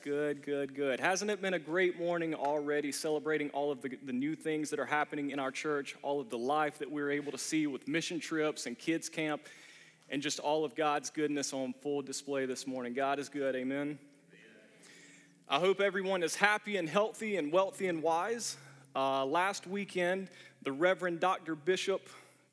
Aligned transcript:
Good, 0.04 0.44
good, 0.44 0.76
good. 0.76 1.00
Hasn't 1.00 1.32
it 1.32 1.42
been 1.42 1.54
a 1.54 1.60
great 1.60 1.98
morning 1.98 2.36
already 2.36 2.92
celebrating 2.92 3.50
all 3.52 3.72
of 3.72 3.82
the, 3.82 3.98
the 4.04 4.12
new 4.12 4.36
things 4.36 4.70
that 4.72 4.80
are 4.80 4.86
happening 4.86 5.32
in 5.32 5.40
our 5.40 5.52
church, 5.52 5.96
all 6.02 6.20
of 6.20 6.30
the 6.30 6.38
life 6.38 6.80
that 6.80 6.92
we're 6.92 7.12
able 7.12 7.32
to 7.32 7.38
see 7.38 7.66
with 7.66 7.88
mission 7.88 8.20
trips 8.20 8.66
and 8.66 8.78
kids' 8.78 9.08
camp, 9.08 9.44
and 10.10 10.22
just 10.22 10.40
all 10.40 10.66
of 10.66 10.76
God's 10.76 11.10
goodness 11.10 11.54
on 11.54 11.74
full 11.82 12.02
display 12.02 12.46
this 12.46 12.68
morning? 12.68 12.94
God 12.94 13.20
is 13.20 13.30
good, 13.30 13.56
amen. 13.56 13.98
I 15.50 15.60
hope 15.60 15.80
everyone 15.80 16.24
is 16.24 16.36
happy 16.36 16.76
and 16.76 16.90
healthy 16.90 17.38
and 17.38 17.54
wealthy 17.54 17.88
and 17.88 18.04
wise. 18.04 18.58
Uh, 18.94 19.26
last 19.26 19.66
weekend, 19.66 20.28
the 20.64 20.74
Reverend 20.74 21.22
Dr. 21.22 21.56
Bishop 21.56 22.10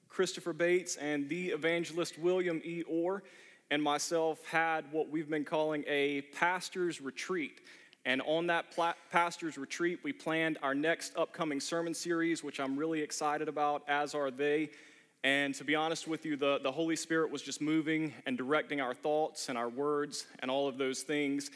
Christopher 0.09 0.53
Bates 0.53 0.95
and 0.95 1.29
the 1.29 1.49
evangelist 1.49 2.21
William 2.21 2.63
E. 2.65 2.85
Orr 2.87 3.25
and 3.73 3.83
myself 3.83 4.47
had 4.47 4.85
what 4.93 5.09
we've 5.11 5.29
been 5.29 5.45
calling 5.45 5.83
a 5.89 6.21
pastor's 6.39 7.01
retreat. 7.01 7.63
And 8.05 8.23
on 8.27 8.47
that 8.47 8.71
pla- 8.71 8.95
pastor's 9.11 9.59
retreat, 9.59 9.99
we 10.05 10.13
planned 10.13 10.59
our 10.63 10.73
next 10.73 11.17
upcoming 11.17 11.59
sermon 11.59 11.95
series, 11.95 12.45
which 12.45 12.61
I'm 12.61 12.77
really 12.77 13.01
excited 13.01 13.49
about, 13.49 13.83
as 13.89 14.15
are 14.15 14.31
they. 14.31 14.71
And 15.25 15.53
to 15.57 15.65
be 15.65 15.75
honest 15.75 16.07
with 16.07 16.25
you, 16.25 16.37
the, 16.37 16.61
the 16.63 16.71
Holy 16.71 16.95
Spirit 16.95 17.33
was 17.33 17.43
just 17.43 17.61
moving 17.61 18.15
and 18.25 18.39
directing 18.39 18.81
our 18.81 18.95
thoughts 18.95 19.49
and 19.49 19.59
our 19.59 19.69
words 19.69 20.29
and 20.39 20.49
all 20.49 20.69
of 20.69 20.79
those 20.79 21.03
things. 21.03 21.51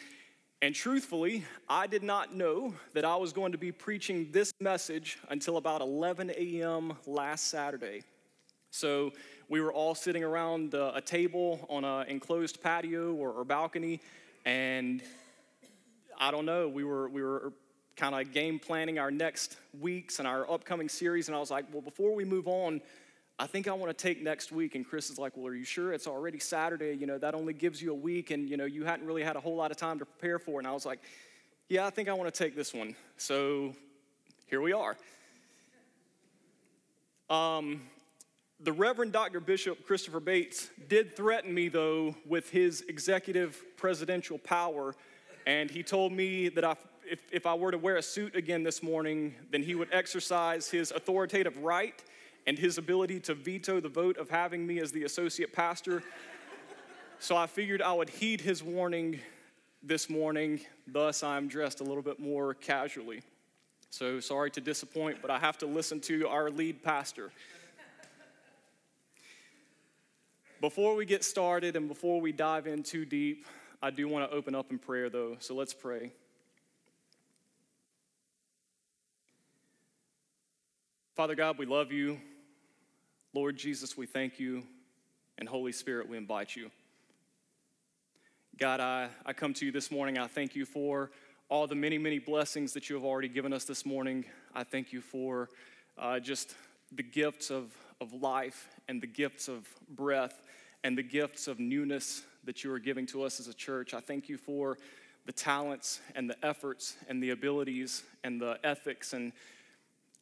And 0.61 0.75
truthfully, 0.75 1.45
I 1.69 1.87
did 1.87 2.03
not 2.03 2.35
know 2.35 2.75
that 2.93 3.05
I 3.05 3.15
was 3.15 3.33
going 3.33 3.53
to 3.53 3.59
be 3.59 3.71
preaching 3.71 4.29
this 4.33 4.53
message 4.59 5.17
until 5.31 5.57
about 5.57 5.81
11 5.83 6.33
a.m. 6.37 6.95
last 7.07 7.47
Saturday. 7.47 8.03
So 8.71 9.13
we 9.49 9.61
were 9.61 9.73
all 9.73 9.95
sitting 9.95 10.25
around 10.25 10.75
a 10.75 11.01
table 11.01 11.65
on 11.71 11.85
an 11.85 12.09
enclosed 12.09 12.61
patio 12.61 13.15
or 13.15 13.45
balcony, 13.45 14.01
and 14.45 15.01
I 16.19 16.33
don't 16.33 16.45
know, 16.45 16.69
we 16.69 16.83
were, 16.83 17.09
we 17.09 17.23
were 17.23 17.53
kind 17.97 18.17
of 18.17 18.33
game 18.33 18.59
planning 18.59 18.99
our 18.99 19.13
next 19.13 19.59
weeks 19.81 20.19
and 20.19 20.27
our 20.27 20.51
upcoming 20.51 20.89
series, 20.89 21.29
and 21.29 21.37
I 21.37 21.41
was 21.41 21.53
like, 21.53 21.67
well, 21.73 21.83
before 21.83 22.17
we 22.17 22.25
move 22.25 22.49
on, 22.49 22.81
I 23.41 23.47
think 23.47 23.69
I 23.69 23.73
want 23.73 23.97
to 23.97 24.03
take 24.03 24.21
next 24.21 24.51
week. 24.51 24.75
And 24.75 24.87
Chris 24.87 25.11
is 25.11 25.19
like, 25.19 25.37
Well, 25.37 25.47
are 25.47 25.55
you 25.55 25.65
sure? 25.65 25.93
It's 25.93 26.07
already 26.07 26.39
Saturday. 26.39 26.97
You 26.99 27.07
know, 27.07 27.19
that 27.19 27.35
only 27.35 27.53
gives 27.53 27.81
you 27.81 27.93
a 27.93 27.95
week, 27.95 28.31
and, 28.31 28.49
you 28.49 28.57
know, 28.57 28.65
you 28.65 28.85
hadn't 28.85 29.07
really 29.07 29.23
had 29.23 29.37
a 29.37 29.41
whole 29.41 29.57
lot 29.57 29.71
of 29.71 29.77
time 29.77 29.99
to 30.01 30.05
prepare 30.05 30.39
for. 30.39 30.59
And 30.59 30.67
I 30.67 30.73
was 30.73 30.85
like, 30.85 31.01
Yeah, 31.69 31.87
I 31.87 31.91
think 31.91 32.09
I 32.09 32.15
want 32.15 32.33
to 32.33 32.37
take 32.37 32.57
this 32.57 32.75
one. 32.75 32.97
So 33.17 33.75
here 34.47 34.61
we 34.61 34.73
are. 34.73 34.97
Um, 37.31 37.83
the 38.61 38.73
Reverend 38.73 39.13
Dr. 39.13 39.39
Bishop 39.39 39.87
Christopher 39.87 40.19
Bates 40.19 40.71
did 40.89 41.15
threaten 41.15 41.55
me, 41.55 41.69
though, 41.69 42.17
with 42.27 42.51
his 42.51 42.81
executive 42.89 43.63
presidential 43.77 44.39
power. 44.39 44.97
And 45.47 45.71
he 45.71 45.85
told 45.85 46.13
me 46.13 46.49
that 46.49 46.65
I, 46.65 46.75
if, 47.09 47.21
if 47.31 47.47
I 47.47 47.55
were 47.55 47.71
to 47.71 47.79
wear 47.79 47.99
a 47.99 48.03
suit 48.03 48.35
again 48.35 48.65
this 48.65 48.83
morning, 48.83 49.35
then 49.53 49.63
he 49.63 49.77
would 49.77 49.89
exercise 49.93 50.69
his 50.69 50.91
authoritative 50.91 51.57
right 51.59 52.03
and 52.49 52.59
his 52.59 52.79
ability 52.79 53.21
to 53.21 53.35
veto 53.35 53.79
the 53.79 53.91
vote 53.91 54.17
of 54.17 54.31
having 54.31 54.67
me 54.67 54.81
as 54.81 54.91
the 54.91 55.05
associate 55.05 55.53
pastor. 55.53 56.03
so 57.19 57.37
I 57.37 57.47
figured 57.47 57.83
I 57.83 57.93
would 57.93 58.09
heed 58.09 58.41
his 58.41 58.63
warning 58.63 59.21
this 59.83 60.09
morning, 60.09 60.59
thus, 60.87 61.23
I'm 61.23 61.47
dressed 61.47 61.83
a 61.83 61.85
little 61.85 62.03
bit 62.03 62.19
more 62.19 62.55
casually. 62.55 63.21
So 63.91 64.19
sorry 64.19 64.51
to 64.53 64.63
disappoint, 64.63 65.19
but 65.21 65.31
I 65.31 65.39
have 65.39 65.59
to 65.59 65.67
listen 65.67 66.01
to 66.01 66.27
our 66.27 66.49
lead 66.49 66.83
pastor. 66.83 67.33
Before 70.63 70.97
we 70.97 71.05
get 71.05 71.25
started 71.25 71.77
and 71.77 71.87
before 71.87 72.19
we 72.19 72.33
dive 72.33 72.67
in 72.67 72.83
too 72.83 73.05
deep, 73.05 73.45
I 73.83 73.91
do 73.91 74.09
want 74.09 74.29
to 74.29 74.35
open 74.35 74.55
up 74.55 74.71
in 74.71 74.79
prayer 74.79 75.11
though, 75.11 75.37
so 75.39 75.55
let's 75.55 75.75
pray. 75.75 76.13
Father 81.15 81.35
God, 81.35 81.59
we 81.59 81.67
love 81.67 81.93
you. 81.93 82.19
Lord 83.39 83.57
Jesus, 83.57 83.97
we 83.97 84.05
thank 84.05 84.41
you. 84.41 84.65
And 85.39 85.49
Holy 85.49 85.71
Spirit, 85.71 86.09
we 86.09 86.17
invite 86.17 86.57
you. 86.57 86.73
God, 88.59 88.81
I, 88.81 89.11
I 89.25 89.33
come 89.33 89.55
to 89.55 89.65
you 89.65 89.71
this 89.71 89.93
morning. 89.93 90.19
I 90.19 90.27
thank 90.27 90.57
you 90.57 90.67
for 90.67 91.13
all 91.49 91.69
the 91.69 91.77
many, 91.77 91.99
many 91.99 92.19
blessings 92.19 92.73
that 92.73 92.91
you 92.91 92.97
have 92.97 93.05
already 93.05 93.29
given 93.29 93.53
us 93.53 93.63
this 93.63 93.87
morning. 93.87 94.25
I 94.57 94.65
thank 94.65 94.93
you 94.93 95.01
for 95.01 95.51
uh, 95.97 96.19
just 96.19 96.57
the 96.91 97.05
gifts 97.05 97.49
of, 97.53 97.73
of 98.01 98.13
life 98.13 98.67
and 98.89 99.01
the 99.01 99.07
gifts 99.07 99.47
of 99.47 99.69
breath 99.89 100.43
and 100.83 100.99
the 100.99 101.05
gifts 101.05 101.47
of 101.47 101.61
newness 101.61 102.23
that 102.43 102.65
you 102.65 102.73
are 102.73 102.81
giving 102.81 103.07
to 103.07 103.23
us 103.23 103.39
as 103.39 103.47
a 103.47 103.55
church. 103.55 103.95
I 103.95 104.01
thank 104.01 104.29
you 104.29 104.37
for 104.37 104.79
the 105.27 105.33
talents 105.33 106.01
and 106.17 106.29
the 106.29 106.45
efforts 106.45 106.97
and 107.09 107.23
the 107.23 107.31
abilities 107.31 108.03
and 108.25 108.41
the 108.41 108.59
ethics 108.65 109.13
and 109.13 109.33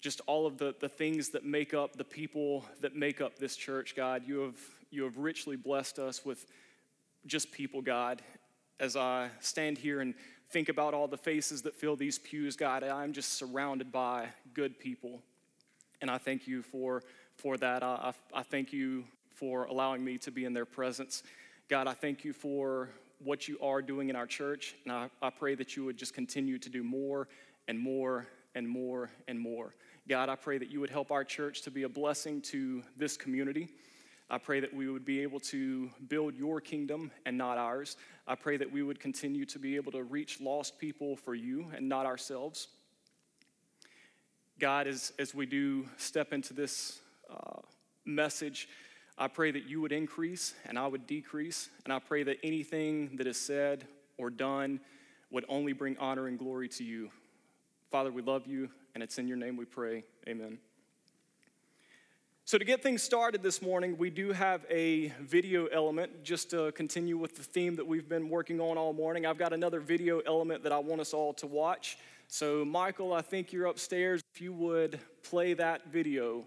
just 0.01 0.21
all 0.27 0.47
of 0.47 0.59
the, 0.59 0.75
the 0.81 0.89
things 0.89 1.31
that 1.31 1.45
make 1.45 1.75
up 1.75 1.97
the 1.97 2.05
people 2.05 2.65
that 2.81 2.95
make 2.95 3.21
up 3.21 3.39
this 3.39 3.57
church, 3.57 3.95
God. 3.97 4.23
You 4.27 4.41
have, 4.41 4.59
you 4.91 5.05
have 5.05 5.17
richly 5.19 5.57
blessed 5.57 5.99
us 5.99 6.25
with 6.25 6.47
just 7.27 7.51
people, 7.51 7.83
God. 7.83 8.23
As 8.79 8.97
I 8.97 9.31
stand 9.41 9.79
here 9.79 10.01
and 10.01 10.15
think 10.51 10.69
about 10.69 10.95
all 10.95 11.09
the 11.09 11.17
faces 11.17 11.63
that 11.63 11.75
fill 11.75 11.97
these 11.97 12.19
pews, 12.19 12.57
God, 12.57 12.85
I'm 12.85 13.13
just 13.13 13.35
surrounded 13.35 13.91
by 13.91 14.29
good 14.55 14.79
people. 14.79 15.23
And 16.01 16.11
I 16.11 16.19
thank 16.19 16.47
you 16.47 16.63
for, 16.63 17.03
for 17.37 17.57
that. 17.57 17.83
I, 17.83 18.13
I, 18.35 18.41
I 18.41 18.43
thank 18.43 18.73
you 18.73 19.05
for 19.35 19.65
allowing 19.65 20.05
me 20.05 20.19
to 20.19 20.31
be 20.31 20.45
in 20.45 20.53
their 20.53 20.67
presence. 20.67 21.23
God, 21.69 21.87
I 21.87 21.95
thank 21.95 22.25
you 22.25 22.33
for 22.33 22.91
what 23.23 23.49
you 23.49 23.59
are 23.61 23.83
doing 23.83 24.09
in 24.09 24.17
our 24.17 24.27
church, 24.27 24.75
and 24.85 24.93
I, 24.93 25.09
I 25.23 25.31
pray 25.31 25.55
that 25.55 25.77
you 25.77 25.85
would 25.85 25.97
just 25.97 26.15
continue 26.15 26.59
to 26.59 26.69
do 26.69 26.83
more 26.83 27.29
and 27.67 27.79
more 27.79 28.27
and 28.55 28.69
more 28.69 29.11
and 29.27 29.39
more. 29.39 29.75
God, 30.09 30.29
I 30.29 30.37
pray 30.37 30.57
that 30.59 30.71
you 30.71 30.79
would 30.79 30.91
help 30.91 31.11
our 31.11 31.25
church 31.25 31.63
to 31.63 31.71
be 31.73 31.83
a 31.83 31.89
blessing 31.89 32.41
to 32.43 32.85
this 32.97 33.17
community. 33.17 33.69
I 34.31 34.39
pray 34.39 34.61
that 34.61 34.73
we 34.73 34.89
would 34.89 35.05
be 35.05 35.21
able 35.21 35.41
to 35.41 35.91
build 36.07 36.37
your 36.37 36.61
kingdom 36.61 37.11
and 37.25 37.37
not 37.37 37.59
ours. 37.59 37.97
I 38.25 38.37
pray 38.37 38.57
that 38.57 38.71
we 38.71 38.85
would 38.85 39.01
continue 39.01 39.45
to 39.47 39.59
be 39.59 39.75
able 39.75 39.91
to 39.93 40.05
reach 40.05 40.41
lost 40.41 40.79
people 40.79 41.17
for 41.17 41.35
you 41.35 41.67
and 41.75 41.89
not 41.89 42.07
ourselves. 42.07 42.69
God, 44.61 44.87
as, 44.87 45.13
as 45.19 45.35
we 45.35 45.45
do 45.45 45.89
step 45.97 46.33
into 46.33 46.55
this 46.55 47.01
uh, 47.29 47.63
message, 48.05 48.69
I 49.19 49.27
pray 49.27 49.51
that 49.51 49.69
you 49.69 49.81
would 49.81 49.93
increase 49.93 50.55
and 50.67 50.79
I 50.79 50.87
would 50.87 51.09
decrease. 51.09 51.69
And 51.83 51.93
I 51.93 51.99
pray 51.99 52.23
that 52.23 52.37
anything 52.45 53.17
that 53.17 53.27
is 53.27 53.39
said 53.39 53.89
or 54.19 54.31
done 54.31 54.79
would 55.33 55.45
only 55.49 55.73
bring 55.73 55.99
honor 55.99 56.29
and 56.29 56.39
glory 56.39 56.69
to 56.69 56.85
you. 56.85 57.11
Father, 57.91 58.13
we 58.13 58.23
love 58.23 58.47
you, 58.47 58.69
and 58.97 59.03
it's 59.03 59.19
in 59.19 59.29
your 59.29 59.37
name 59.37 59.59
we 59.59 59.67
pray. 59.67 60.03
Amen. 60.27 60.57
So, 62.47 62.57
to 62.57 62.65
get 62.65 62.83
things 62.83 63.03
started 63.03 63.43
this 63.43 63.61
morning, 63.61 63.99
we 63.99 64.09
do 64.09 64.33
have 64.33 64.65
a 64.71 65.13
video 65.21 65.67
element 65.67 66.25
just 66.25 66.49
to 66.53 66.73
continue 66.73 67.19
with 67.19 67.37
the 67.37 67.43
theme 67.43 67.77
that 67.77 67.87
we've 67.87 68.09
been 68.09 68.31
working 68.31 68.59
on 68.59 68.79
all 68.79 68.95
morning. 68.95 69.27
I've 69.27 69.37
got 69.37 69.53
another 69.53 69.81
video 69.81 70.21
element 70.21 70.63
that 70.63 70.73
I 70.73 70.79
want 70.79 71.03
us 71.03 71.13
all 71.13 71.35
to 71.35 71.47
watch. 71.47 71.99
So, 72.29 72.65
Michael, 72.65 73.13
I 73.13 73.21
think 73.21 73.53
you're 73.53 73.67
upstairs. 73.67 74.23
If 74.35 74.41
you 74.41 74.55
would 74.55 74.99
play 75.23 75.53
that 75.53 75.93
video. 75.93 76.47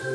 How 0.00 0.06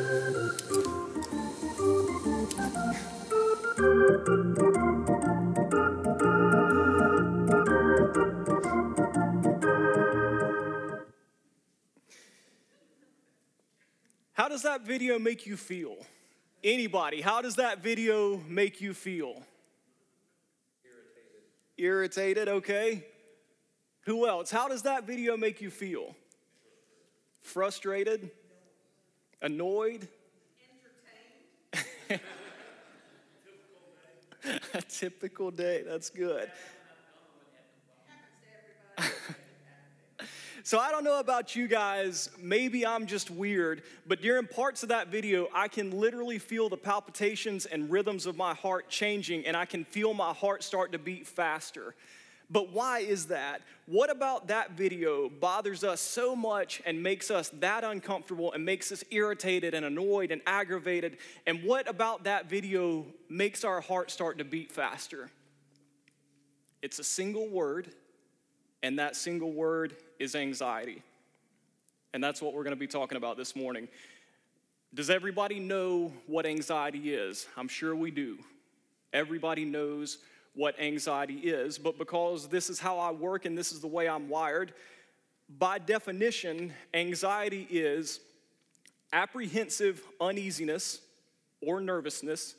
does 14.48 14.62
that 14.62 14.82
video 14.84 15.20
make 15.20 15.46
you 15.46 15.56
feel? 15.56 15.94
Anybody, 16.64 17.20
how 17.20 17.40
does 17.40 17.54
that 17.54 17.80
video 17.80 18.38
make 18.48 18.80
you 18.80 18.92
feel? 18.92 19.40
Irritated. 20.82 21.44
Irritated, 21.76 22.48
okay. 22.48 23.06
Who 24.00 24.26
else? 24.26 24.50
How 24.50 24.66
does 24.66 24.82
that 24.82 25.06
video 25.06 25.36
make 25.36 25.60
you 25.60 25.70
feel? 25.70 26.16
Frustrated? 27.42 28.32
Annoyed? 29.42 30.08
Entertained. 32.10 32.20
A 34.74 34.82
typical 34.82 35.50
day, 35.50 35.82
that's 35.86 36.10
good. 36.10 36.50
So 40.66 40.80
I 40.80 40.90
don't 40.90 41.04
know 41.04 41.20
about 41.20 41.54
you 41.54 41.68
guys, 41.68 42.28
maybe 42.40 42.84
I'm 42.84 43.06
just 43.06 43.30
weird, 43.30 43.84
but 44.04 44.20
during 44.20 44.48
parts 44.48 44.82
of 44.82 44.88
that 44.88 45.06
video, 45.06 45.46
I 45.54 45.68
can 45.68 45.92
literally 45.92 46.40
feel 46.40 46.68
the 46.68 46.76
palpitations 46.76 47.66
and 47.66 47.88
rhythms 47.88 48.26
of 48.26 48.36
my 48.36 48.52
heart 48.52 48.88
changing, 48.88 49.46
and 49.46 49.56
I 49.56 49.64
can 49.64 49.84
feel 49.84 50.12
my 50.12 50.32
heart 50.32 50.64
start 50.64 50.90
to 50.90 50.98
beat 50.98 51.24
faster. 51.24 51.94
But 52.48 52.72
why 52.72 53.00
is 53.00 53.26
that? 53.26 53.62
What 53.86 54.10
about 54.10 54.48
that 54.48 54.72
video 54.72 55.28
bothers 55.28 55.82
us 55.82 56.00
so 56.00 56.36
much 56.36 56.80
and 56.86 57.02
makes 57.02 57.30
us 57.30 57.48
that 57.60 57.82
uncomfortable 57.82 58.52
and 58.52 58.64
makes 58.64 58.92
us 58.92 59.02
irritated 59.10 59.74
and 59.74 59.84
annoyed 59.84 60.30
and 60.30 60.40
aggravated? 60.46 61.18
And 61.46 61.64
what 61.64 61.88
about 61.88 62.24
that 62.24 62.48
video 62.48 63.06
makes 63.28 63.64
our 63.64 63.80
heart 63.80 64.10
start 64.10 64.38
to 64.38 64.44
beat 64.44 64.70
faster? 64.70 65.30
It's 66.82 67.00
a 67.00 67.04
single 67.04 67.48
word, 67.48 67.88
and 68.82 68.98
that 69.00 69.16
single 69.16 69.52
word 69.52 69.96
is 70.20 70.36
anxiety. 70.36 71.02
And 72.14 72.22
that's 72.22 72.40
what 72.40 72.54
we're 72.54 72.62
going 72.62 72.76
to 72.76 72.80
be 72.80 72.86
talking 72.86 73.16
about 73.16 73.36
this 73.36 73.56
morning. 73.56 73.88
Does 74.94 75.10
everybody 75.10 75.58
know 75.58 76.12
what 76.26 76.46
anxiety 76.46 77.12
is? 77.12 77.46
I'm 77.56 77.68
sure 77.68 77.94
we 77.94 78.12
do. 78.12 78.38
Everybody 79.12 79.64
knows 79.64 80.18
what 80.56 80.80
anxiety 80.80 81.34
is, 81.34 81.78
but 81.78 81.98
because 81.98 82.48
this 82.48 82.70
is 82.70 82.80
how 82.80 82.98
I 82.98 83.10
work 83.12 83.44
and 83.44 83.56
this 83.56 83.72
is 83.72 83.80
the 83.80 83.86
way 83.86 84.08
I'm 84.08 84.28
wired, 84.28 84.72
by 85.58 85.78
definition, 85.78 86.72
anxiety 86.94 87.68
is 87.70 88.20
apprehensive 89.12 90.02
uneasiness 90.20 91.00
or 91.60 91.80
nervousness, 91.80 92.54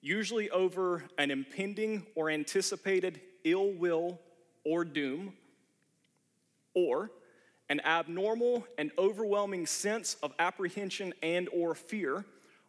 usually 0.00 0.50
over 0.50 1.04
an 1.18 1.30
impending 1.30 2.06
or 2.14 2.30
anticipated 2.30 3.20
ill 3.44 3.72
will 3.72 4.20
or 4.64 4.84
doom 4.84 5.34
or 6.74 7.10
an 7.68 7.80
abnormal 7.80 8.64
and 8.78 8.92
overwhelming 8.98 9.66
sense 9.66 10.16
of 10.22 10.32
apprehension 10.38 11.12
and 11.22 11.48
or 11.52 11.74
fear 11.74 12.24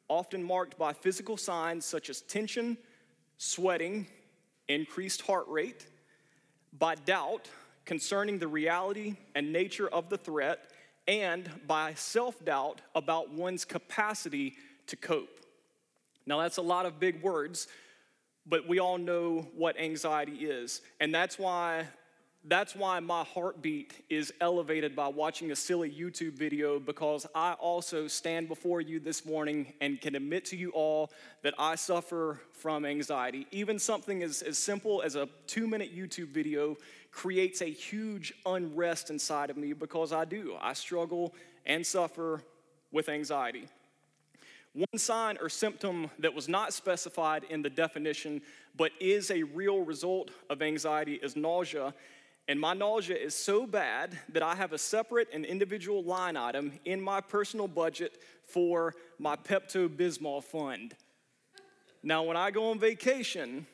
often 0.07 0.43
marked 0.43 0.77
by 0.77 0.93
physical 0.93 1.37
signs 1.37 1.85
such 1.85 2.09
as 2.09 2.21
tension 2.21 2.77
sweating 3.37 4.07
increased 4.67 5.21
heart 5.21 5.47
rate 5.47 5.85
by 6.77 6.95
doubt 6.95 7.49
concerning 7.85 8.39
the 8.39 8.47
reality 8.47 9.15
and 9.35 9.51
nature 9.51 9.87
of 9.87 10.09
the 10.09 10.17
threat 10.17 10.71
and 11.07 11.49
by 11.67 11.93
self-doubt 11.95 12.81
about 12.95 13.31
one's 13.31 13.65
capacity 13.65 14.55
to 14.87 14.95
cope. 14.95 15.39
Now 16.25 16.39
that's 16.41 16.57
a 16.57 16.61
lot 16.61 16.85
of 16.85 16.99
big 16.99 17.21
words 17.21 17.67
but 18.45 18.67
we 18.67 18.79
all 18.79 18.97
know 18.97 19.47
what 19.55 19.79
anxiety 19.79 20.45
is 20.45 20.81
and 20.99 21.13
that's 21.13 21.39
why 21.39 21.87
that's 22.45 22.75
why 22.75 22.99
my 22.99 23.23
heartbeat 23.23 24.03
is 24.09 24.33
elevated 24.41 24.95
by 24.95 25.07
watching 25.07 25.51
a 25.51 25.55
silly 25.55 25.89
YouTube 25.89 26.33
video 26.33 26.77
because 26.77 27.25
I 27.33 27.53
also 27.53 28.07
stand 28.07 28.49
before 28.49 28.81
you 28.81 28.99
this 28.99 29.25
morning 29.25 29.71
and 29.79 30.01
can 30.01 30.15
admit 30.15 30.43
to 30.45 30.57
you 30.57 30.71
all 30.71 31.09
that 31.43 31.53
I 31.57 31.75
suffer 31.75 32.41
from 32.51 32.85
anxiety. 32.85 33.47
Even 33.51 33.79
something 33.79 34.23
as, 34.23 34.41
as 34.41 34.57
simple 34.57 35.01
as 35.01 35.15
a 35.15 35.29
two 35.47 35.67
minute 35.67 35.95
YouTube 35.95 36.29
video 36.29 36.75
creates 37.11 37.61
a 37.61 37.71
huge 37.71 38.33
unrest 38.45 39.09
inside 39.09 39.49
of 39.49 39.55
me 39.55 39.71
because 39.71 40.11
I 40.11 40.25
do. 40.25 40.57
I 40.61 40.73
struggle 40.73 41.33
and 41.65 41.85
suffer 41.85 42.41
with 42.91 43.07
anxiety. 43.07 43.67
One 44.73 44.97
sign 44.97 45.37
or 45.39 45.47
symptom 45.47 46.09
that 46.19 46.33
was 46.33 46.49
not 46.49 46.73
specified 46.73 47.45
in 47.49 47.61
the 47.61 47.69
definition 47.69 48.41
but 48.75 48.91
is 48.99 49.31
a 49.31 49.43
real 49.43 49.81
result 49.81 50.31
of 50.49 50.61
anxiety 50.61 51.13
is 51.21 51.35
nausea 51.35 51.93
and 52.47 52.59
my 52.59 52.73
nausea 52.73 53.15
is 53.15 53.33
so 53.33 53.65
bad 53.65 54.17
that 54.29 54.43
I 54.43 54.55
have 54.55 54.73
a 54.73 54.77
separate 54.77 55.29
and 55.33 55.45
individual 55.45 56.03
line 56.03 56.35
item 56.35 56.73
in 56.83 57.01
my 57.01 57.21
personal 57.21 57.67
budget 57.67 58.17
for 58.45 58.95
my 59.17 59.35
Pepto 59.35 59.87
Bismol 59.87 60.43
fund. 60.43 60.95
Now, 62.03 62.23
when 62.23 62.35
I 62.35 62.51
go 62.51 62.71
on 62.71 62.79
vacation, 62.79 63.65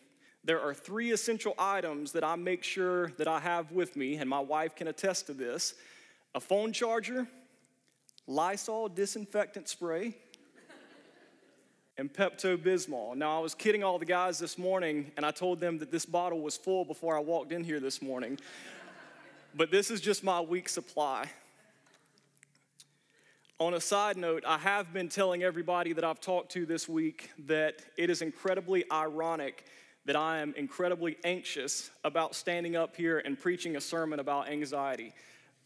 there 0.44 0.62
are 0.62 0.74
three 0.74 1.12
essential 1.12 1.56
items 1.58 2.12
that 2.12 2.24
I 2.24 2.36
make 2.36 2.64
sure 2.64 3.12
that 3.18 3.28
I 3.28 3.40
have 3.40 3.72
with 3.72 3.96
me, 3.96 4.18
and 4.18 4.30
my 4.30 4.40
wife 4.40 4.76
can 4.76 4.88
attest 4.88 5.28
to 5.28 5.34
this 5.34 5.74
a 6.36 6.40
phone 6.40 6.72
charger, 6.72 7.28
Lysol 8.28 8.88
disinfectant 8.88 9.68
spray, 9.68 10.16
and 12.00 12.12
Pepto 12.12 12.56
Bismol. 12.58 13.14
Now, 13.18 13.38
I 13.38 13.42
was 13.42 13.54
kidding 13.54 13.84
all 13.84 14.00
the 14.00 14.06
guys 14.06 14.40
this 14.40 14.58
morning, 14.58 15.12
and 15.18 15.26
I 15.26 15.32
told 15.32 15.60
them 15.60 15.78
that 15.80 15.92
this 15.92 16.06
bottle 16.06 16.40
was 16.40 16.56
full 16.56 16.86
before 16.86 17.18
I 17.18 17.20
walked 17.20 17.52
in 17.52 17.62
here 17.62 17.82
this 17.82 18.02
morning. 18.02 18.40
but 19.56 19.70
this 19.70 19.92
is 19.92 20.00
just 20.00 20.24
my 20.24 20.40
week 20.40 20.70
supply. 20.70 21.30
On 23.60 23.74
a 23.74 23.82
side 23.82 24.16
note, 24.16 24.46
I 24.48 24.58
have 24.58 24.94
been 24.94 25.10
telling 25.10 25.44
everybody 25.44 25.92
that 25.92 26.06
I've 26.06 26.22
talked 26.22 26.54
to 26.54 26.66
this 26.66 26.88
week 26.88 27.32
that 27.48 27.82
it 27.98 28.10
is 28.10 28.22
incredibly 28.22 28.90
ironic 28.90 29.66
that 30.06 30.16
I 30.16 30.40
am 30.40 30.54
incredibly 30.56 31.18
anxious 31.26 31.92
about 32.06 32.34
standing 32.34 32.78
up 32.78 32.96
here 32.96 33.20
and 33.20 33.38
preaching 33.38 33.76
a 33.76 33.82
sermon 33.82 34.22
about 34.22 34.48
anxiety. 34.48 35.14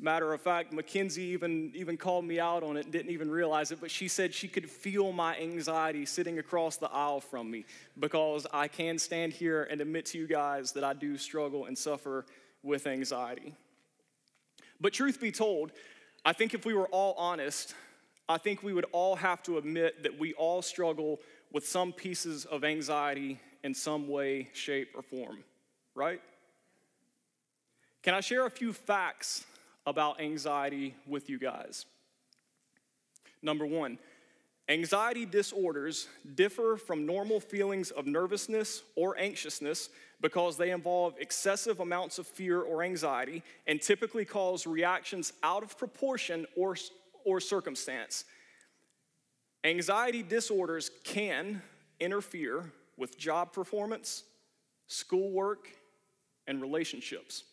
Matter 0.03 0.33
of 0.33 0.41
fact, 0.41 0.73
Mackenzie 0.73 1.23
even, 1.23 1.71
even 1.73 1.95
called 1.95 2.25
me 2.25 2.37
out 2.37 2.61
on 2.61 2.75
it, 2.75 2.91
didn't 2.91 3.11
even 3.11 3.31
realize 3.31 3.71
it, 3.71 3.79
but 3.79 3.89
she 3.89 4.09
said 4.09 4.33
she 4.33 4.49
could 4.49 4.69
feel 4.69 5.13
my 5.13 5.37
anxiety 5.37 6.05
sitting 6.05 6.39
across 6.39 6.75
the 6.75 6.91
aisle 6.91 7.21
from 7.21 7.49
me 7.49 7.63
because 7.97 8.45
I 8.51 8.67
can 8.67 8.99
stand 8.99 9.31
here 9.31 9.63
and 9.63 9.79
admit 9.79 10.07
to 10.07 10.17
you 10.17 10.27
guys 10.27 10.73
that 10.73 10.83
I 10.83 10.91
do 10.91 11.17
struggle 11.17 11.67
and 11.67 11.77
suffer 11.77 12.25
with 12.63 12.85
anxiety. 12.85 13.55
But 14.81 14.91
truth 14.91 15.21
be 15.21 15.31
told, 15.31 15.71
I 16.25 16.33
think 16.33 16.53
if 16.53 16.65
we 16.65 16.73
were 16.73 16.87
all 16.87 17.13
honest, 17.17 17.73
I 18.27 18.37
think 18.37 18.61
we 18.61 18.73
would 18.73 18.87
all 18.91 19.15
have 19.15 19.41
to 19.43 19.57
admit 19.57 20.03
that 20.03 20.19
we 20.19 20.33
all 20.33 20.61
struggle 20.61 21.21
with 21.53 21.65
some 21.65 21.93
pieces 21.93 22.43
of 22.43 22.65
anxiety 22.65 23.39
in 23.63 23.73
some 23.73 24.09
way, 24.09 24.49
shape, 24.51 24.89
or 24.95 25.01
form, 25.01 25.45
right? 25.95 26.19
Can 28.01 28.13
I 28.13 28.19
share 28.19 28.45
a 28.45 28.51
few 28.51 28.73
facts 28.73 29.45
about 29.85 30.21
anxiety 30.21 30.95
with 31.07 31.29
you 31.29 31.39
guys. 31.39 31.85
Number 33.41 33.65
one, 33.65 33.99
anxiety 34.69 35.25
disorders 35.25 36.07
differ 36.35 36.77
from 36.77 37.05
normal 37.05 37.39
feelings 37.39 37.91
of 37.91 38.07
nervousness 38.07 38.83
or 38.95 39.17
anxiousness 39.17 39.89
because 40.21 40.55
they 40.55 40.71
involve 40.71 41.15
excessive 41.19 41.81
amounts 41.81 42.17
of 42.17 42.25
fear 42.25 42.61
or 42.61 42.81
anxiety 42.81 43.43
and 43.67 43.81
typically 43.81 44.23
cause 44.23 44.65
reactions 44.65 45.33
out 45.43 45.63
of 45.63 45.77
proportion 45.77 46.45
or, 46.55 46.77
or 47.25 47.41
circumstance. 47.41 48.23
Anxiety 49.65 50.23
disorders 50.23 50.91
can 51.03 51.61
interfere 51.99 52.71
with 52.97 53.17
job 53.17 53.51
performance, 53.51 54.23
schoolwork, 54.87 55.67
and 56.47 56.61
relationships. 56.61 57.43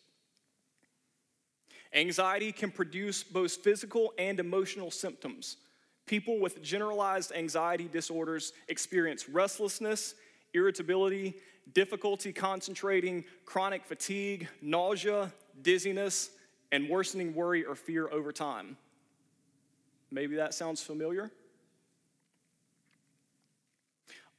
Anxiety 1.93 2.51
can 2.51 2.71
produce 2.71 3.23
both 3.23 3.55
physical 3.57 4.13
and 4.17 4.39
emotional 4.39 4.91
symptoms. 4.91 5.57
People 6.05 6.39
with 6.39 6.61
generalized 6.61 7.31
anxiety 7.33 7.89
disorders 7.91 8.53
experience 8.69 9.27
restlessness, 9.27 10.15
irritability, 10.53 11.35
difficulty 11.73 12.33
concentrating, 12.33 13.23
chronic 13.45 13.85
fatigue, 13.85 14.47
nausea, 14.61 15.31
dizziness, 15.61 16.31
and 16.71 16.89
worsening 16.89 17.35
worry 17.35 17.65
or 17.65 17.75
fear 17.75 18.09
over 18.09 18.31
time. 18.31 18.77
Maybe 20.11 20.37
that 20.37 20.53
sounds 20.53 20.81
familiar. 20.81 21.31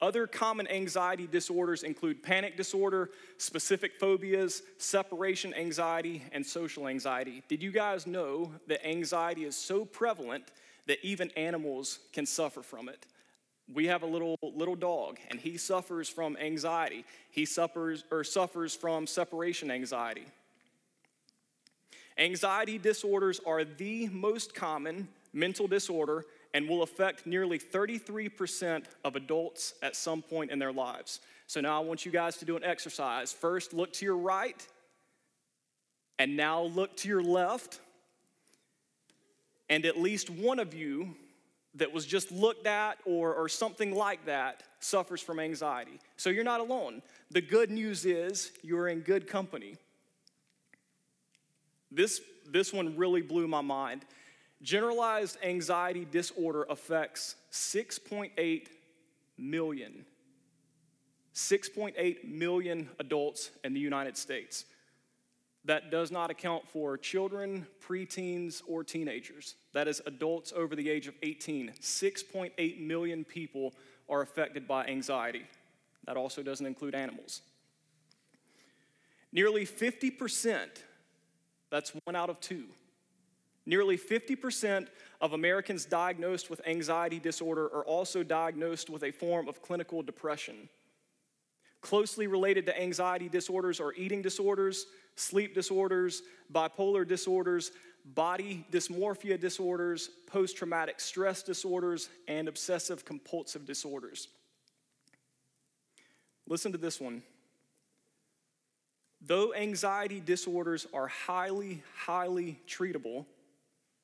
Other 0.03 0.27
common 0.27 0.69
anxiety 0.69 1.27
disorders 1.27 1.85
include 1.85 2.23
panic 2.23 2.57
disorder, 2.57 3.11
specific 3.39 3.97
phobias, 3.97 4.63
separation 4.77 5.55
anxiety, 5.55 6.25
and 6.33 6.45
social 6.45 6.89
anxiety. 6.89 7.43
Did 7.49 7.63
you 7.63 7.71
guys 7.71 8.07
know 8.07 8.53
that 8.67 8.87
anxiety 8.87 9.45
is 9.45 9.57
so 9.57 9.85
prevalent 9.85 10.51
that 10.87 10.99
even 11.03 11.31
animals 11.37 12.01
can 12.13 12.27
suffer 12.27 12.63
from 12.63 12.89
it. 12.89 13.07
We 13.73 13.87
have 13.87 14.03
a 14.03 14.07
little 14.07 14.37
little 14.43 14.75
dog 14.75 15.19
and 15.31 15.39
he 15.39 15.57
suffers 15.57 16.09
from 16.09 16.37
anxiety. 16.37 17.05
He 17.31 17.45
suffers 17.45 18.05
or 18.11 18.25
suffers 18.25 18.75
from 18.75 19.07
separation 19.07 19.71
anxiety. 19.71 20.27
Anxiety 22.19 22.77
disorders 22.77 23.41
are 23.47 23.65
the 23.65 24.09
most 24.09 24.55
common 24.55 25.09
mental 25.33 25.67
disorder 25.67 26.27
and 26.55 26.69
will 26.69 26.83
affect 26.83 27.27
nearly 27.27 27.59
33% 27.59 28.85
of 29.05 29.17
adults 29.17 29.75
at 29.83 29.97
some 29.97 30.23
point 30.23 30.51
in 30.51 30.59
their 30.59 30.73
lives. 30.73 31.21
So 31.47 31.61
now 31.61 31.81
I 31.81 31.85
want 31.85 32.05
you 32.05 32.13
guys 32.13 32.37
to 32.39 32.45
do 32.45 32.57
an 32.57 32.65
exercise. 32.65 33.33
First, 33.33 33.73
look 33.73 33.93
to 33.95 34.05
your 34.05 34.17
right, 34.17 34.67
and 36.19 36.37
now 36.37 36.63
look 36.63 36.97
to 36.99 37.09
your 37.09 37.23
left. 37.23 37.81
And 39.69 39.87
at 39.87 39.99
least 39.99 40.29
one 40.29 40.59
of 40.59 40.75
you 40.75 41.15
that 41.75 41.93
was 41.93 42.05
just 42.05 42.31
looked 42.31 42.67
at 42.67 42.99
or, 43.07 43.35
or 43.35 43.49
something 43.49 43.95
like 43.95 44.27
that 44.27 44.63
suffers 44.81 45.23
from 45.23 45.41
anxiety. 45.41 45.99
So 46.17 46.29
you're 46.29 46.45
not 46.45 46.61
alone. 46.61 47.01
The 47.31 47.41
good 47.41 47.71
news 47.71 48.05
is 48.05 48.53
you're 48.63 48.89
in 48.89 49.01
good 49.01 49.27
company. 49.27 49.77
This, 51.91 52.21
this 52.51 52.73
one 52.73 52.97
really 52.97 53.23
blew 53.23 53.49
my 53.49 53.63
mind. 53.63 54.05
Generalized 54.63 55.39
anxiety 55.43 56.07
disorder 56.11 56.65
affects 56.71 57.37
6.8 57.51 58.69
million. 59.37 60.05
6.8 61.35 62.25
million 62.25 62.89
adults 63.01 63.51
in 63.65 63.75
the 63.75 63.81
United 63.81 64.17
States. 64.17 64.65
That 65.65 65.91
does 65.91 66.11
not 66.11 66.31
account 66.31 66.67
for 66.69 66.97
children, 66.97 67.67
preteens, 67.87 68.63
or 68.67 68.83
teenagers. 68.83 69.55
That 69.73 69.89
is 69.89 70.03
adults 70.07 70.53
over 70.55 70.75
the 70.75 70.91
age 70.91 71.07
of 71.07 71.15
18. 71.23 71.73
6.8 71.81 72.81
million 72.81 73.25
people 73.25 73.73
are 74.09 74.23
affected 74.23 74.67
by 74.67 74.87
anxiety. 74.87 75.45
That 76.05 76.17
also 76.17 76.43
doesn't 76.43 76.67
include 76.67 76.95
animals. 76.95 77.43
Nearly 79.33 79.65
50%, 79.65 80.69
that's 81.71 81.93
one 82.05 82.17
out 82.17 82.29
of 82.29 82.41
two, 82.41 82.67
nearly 83.67 83.97
50% 83.97 84.89
of 85.21 85.33
Americans 85.33 85.85
diagnosed 85.85 86.51
with 86.51 86.67
anxiety 86.67 87.21
disorder 87.21 87.67
are 87.67 87.85
also 87.85 88.23
diagnosed 88.23 88.91
with 88.91 89.05
a 89.05 89.13
form 89.13 89.49
of 89.49 89.63
clinical 89.63 90.03
depression. 90.03 90.69
Closely 91.81 92.27
related 92.27 92.67
to 92.67 92.81
anxiety 92.81 93.29
disorders 93.29 93.81
are 93.81 93.93
eating 93.95 94.23
disorders, 94.23 94.87
sleep 95.17 95.55
disorders, 95.55 96.23
bipolar 96.53 97.07
disorders, 97.07 97.73
body 98.05 98.65
dysmorphia 98.71 99.39
disorders, 99.39 100.11
post 100.27 100.57
traumatic 100.57 101.01
stress 101.01 101.43
disorders, 101.43 102.09
and 102.29 102.49
obsessive 102.49 103.05
compulsive 103.05 103.65
disorders. 103.65 104.29
Listen 106.47 106.73
to 106.73 106.79
this 106.79 107.01
one. 107.01 107.23
Though 109.21 109.55
anxiety 109.55 110.21
disorders 110.21 110.87
are 110.93 111.07
highly, 111.07 111.83
highly 111.97 112.61
treatable, 112.69 113.27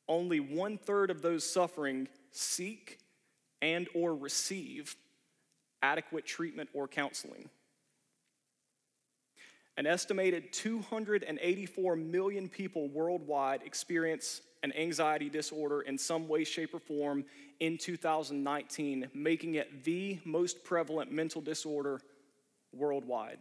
only 0.08 0.40
one 0.40 0.78
third 0.78 1.10
of 1.10 1.22
those 1.22 1.44
suffering 1.44 2.08
seek 2.32 2.98
and 3.60 3.88
or 3.94 4.14
receive 4.14 4.96
adequate 5.82 6.26
treatment 6.26 6.68
or 6.72 6.88
counseling. 6.88 7.48
An 9.76 9.86
estimated 9.86 10.52
284 10.52 11.96
million 11.96 12.48
people 12.48 12.88
worldwide 12.88 13.62
experience 13.62 14.40
an 14.64 14.72
anxiety 14.76 15.28
disorder 15.28 15.82
in 15.82 15.96
some 15.96 16.26
way, 16.26 16.42
shape, 16.42 16.74
or 16.74 16.80
form 16.80 17.24
in 17.60 17.78
2019, 17.78 19.08
making 19.14 19.54
it 19.54 19.84
the 19.84 20.18
most 20.24 20.64
prevalent 20.64 21.12
mental 21.12 21.40
disorder 21.40 22.00
worldwide. 22.72 23.38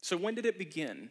So, 0.00 0.16
when 0.16 0.36
did 0.36 0.46
it 0.46 0.58
begin? 0.58 1.10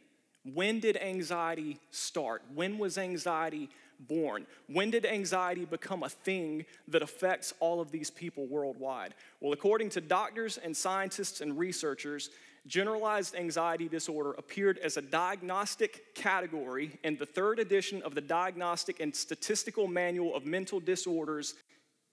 When 0.54 0.80
did 0.80 0.98
anxiety 0.98 1.80
start? 1.90 2.44
When 2.54 2.78
was 2.78 2.98
anxiety 2.98 3.70
born? 4.00 4.46
When 4.68 4.92
did 4.92 5.06
anxiety 5.06 5.66
become 5.66 6.04
a 6.04 6.10
thing 6.10 6.66
that 6.88 7.02
affects 7.02 7.54
all 7.60 7.82
of 7.82 7.92
these 7.92 8.12
people 8.12 8.46
worldwide? 8.46 9.16
Well, 9.42 9.54
according 9.54 9.90
to 9.92 10.02
doctors 10.02 10.58
and 10.58 10.76
scientists 10.76 11.42
and 11.42 11.58
researchers, 11.58 12.30
generalized 12.68 13.36
anxiety 13.36 13.88
disorder 13.88 14.34
appeared 14.34 14.78
as 14.80 14.98
a 14.98 15.02
diagnostic 15.02 16.14
category 16.16 17.00
in 17.04 17.18
the 17.18 17.26
third 17.26 17.60
edition 17.60 18.02
of 18.04 18.16
the 18.16 18.22
Diagnostic 18.22 19.00
and 19.00 19.16
Statistical 19.16 19.88
Manual 19.88 20.36
of 20.36 20.46
Mental 20.46 20.80
Disorders 20.80 21.56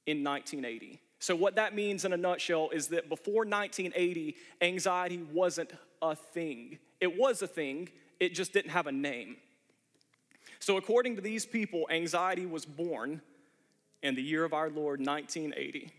in 0.06 0.22
1980. 0.24 1.00
So, 1.20 1.36
what 1.36 1.54
that 1.54 1.74
means 1.74 2.04
in 2.04 2.12
a 2.12 2.16
nutshell 2.16 2.70
is 2.70 2.88
that 2.88 3.08
before 3.08 3.44
1980, 3.44 4.34
anxiety 4.60 5.22
wasn't 5.32 5.72
a 6.02 6.16
thing. 6.16 6.78
It 7.00 7.16
was 7.16 7.42
a 7.42 7.46
thing, 7.46 7.88
it 8.22 8.36
just 8.36 8.52
didn't 8.52 8.70
have 8.70 8.86
a 8.86 8.92
name. 8.92 9.36
So, 10.60 10.76
according 10.76 11.16
to 11.16 11.20
these 11.20 11.44
people, 11.44 11.88
anxiety 11.90 12.46
was 12.46 12.64
born 12.64 13.20
in 14.00 14.14
the 14.14 14.22
year 14.22 14.44
of 14.44 14.52
our 14.52 14.70
Lord, 14.70 15.04
1980. 15.04 15.90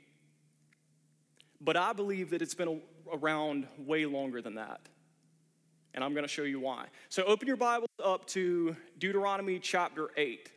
But 1.59 1.75
I 1.75 1.91
believe 1.91 2.29
that 2.29 2.41
it's 2.41 2.53
been 2.53 2.81
around 3.11 3.67
way 3.77 4.05
longer 4.05 4.41
than 4.41 4.55
that. 4.55 4.79
And 5.93 6.01
I'm 6.01 6.13
going 6.13 6.23
to 6.23 6.29
show 6.29 6.43
you 6.43 6.61
why. 6.61 6.85
So, 7.09 7.23
open 7.23 7.45
your 7.45 7.57
Bible 7.57 7.87
up 8.01 8.25
to 8.27 8.73
Deuteronomy 8.99 9.59
chapter 9.59 10.07
8. 10.15 10.49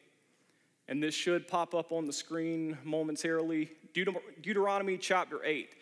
And 0.86 1.02
this 1.02 1.16
should 1.16 1.48
pop 1.48 1.74
up 1.74 1.90
on 1.90 2.06
the 2.06 2.12
screen 2.12 2.78
momentarily. 2.84 3.72
Deut- 3.92 4.40
Deuteronomy 4.40 4.98
chapter 4.98 5.44
8. 5.44 5.74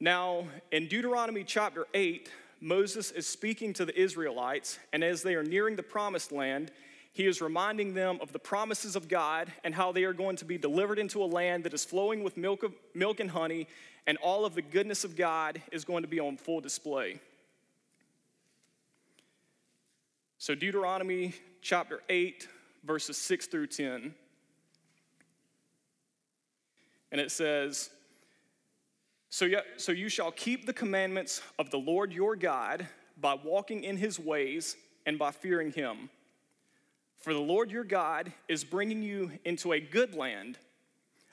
Now, 0.00 0.48
in 0.72 0.88
Deuteronomy 0.88 1.44
chapter 1.44 1.86
8, 1.94 2.28
Moses 2.60 3.10
is 3.10 3.26
speaking 3.26 3.72
to 3.74 3.84
the 3.84 3.98
Israelites, 3.98 4.78
and 4.92 5.02
as 5.02 5.22
they 5.22 5.34
are 5.34 5.42
nearing 5.42 5.76
the 5.76 5.82
promised 5.82 6.30
land, 6.30 6.70
he 7.12 7.26
is 7.26 7.40
reminding 7.40 7.94
them 7.94 8.18
of 8.20 8.32
the 8.32 8.38
promises 8.38 8.94
of 8.94 9.08
God 9.08 9.52
and 9.64 9.74
how 9.74 9.92
they 9.92 10.04
are 10.04 10.12
going 10.12 10.36
to 10.36 10.44
be 10.44 10.58
delivered 10.58 10.98
into 10.98 11.22
a 11.22 11.26
land 11.26 11.64
that 11.64 11.74
is 11.74 11.84
flowing 11.84 12.22
with 12.22 12.36
milk, 12.36 12.64
milk 12.94 13.18
and 13.18 13.30
honey, 13.30 13.66
and 14.06 14.16
all 14.18 14.44
of 14.44 14.54
the 14.54 14.62
goodness 14.62 15.04
of 15.04 15.16
God 15.16 15.60
is 15.72 15.84
going 15.84 16.02
to 16.02 16.08
be 16.08 16.20
on 16.20 16.36
full 16.36 16.60
display. 16.60 17.20
So, 20.38 20.54
Deuteronomy 20.54 21.34
chapter 21.60 22.00
8, 22.08 22.48
verses 22.84 23.16
6 23.18 23.46
through 23.46 23.66
10. 23.66 24.14
And 27.12 27.20
it 27.20 27.30
says, 27.30 27.90
so, 29.30 29.48
so 29.76 29.92
you 29.92 30.08
shall 30.08 30.32
keep 30.32 30.66
the 30.66 30.72
commandments 30.72 31.40
of 31.58 31.70
the 31.70 31.78
Lord 31.78 32.12
your 32.12 32.34
God 32.36 32.86
by 33.20 33.34
walking 33.34 33.84
in 33.84 33.96
his 33.96 34.18
ways 34.18 34.76
and 35.06 35.18
by 35.18 35.30
fearing 35.30 35.72
him. 35.72 36.10
For 37.18 37.32
the 37.32 37.40
Lord 37.40 37.70
your 37.70 37.84
God 37.84 38.32
is 38.48 38.64
bringing 38.64 39.02
you 39.02 39.30
into 39.44 39.72
a 39.72 39.80
good 39.80 40.14
land, 40.14 40.58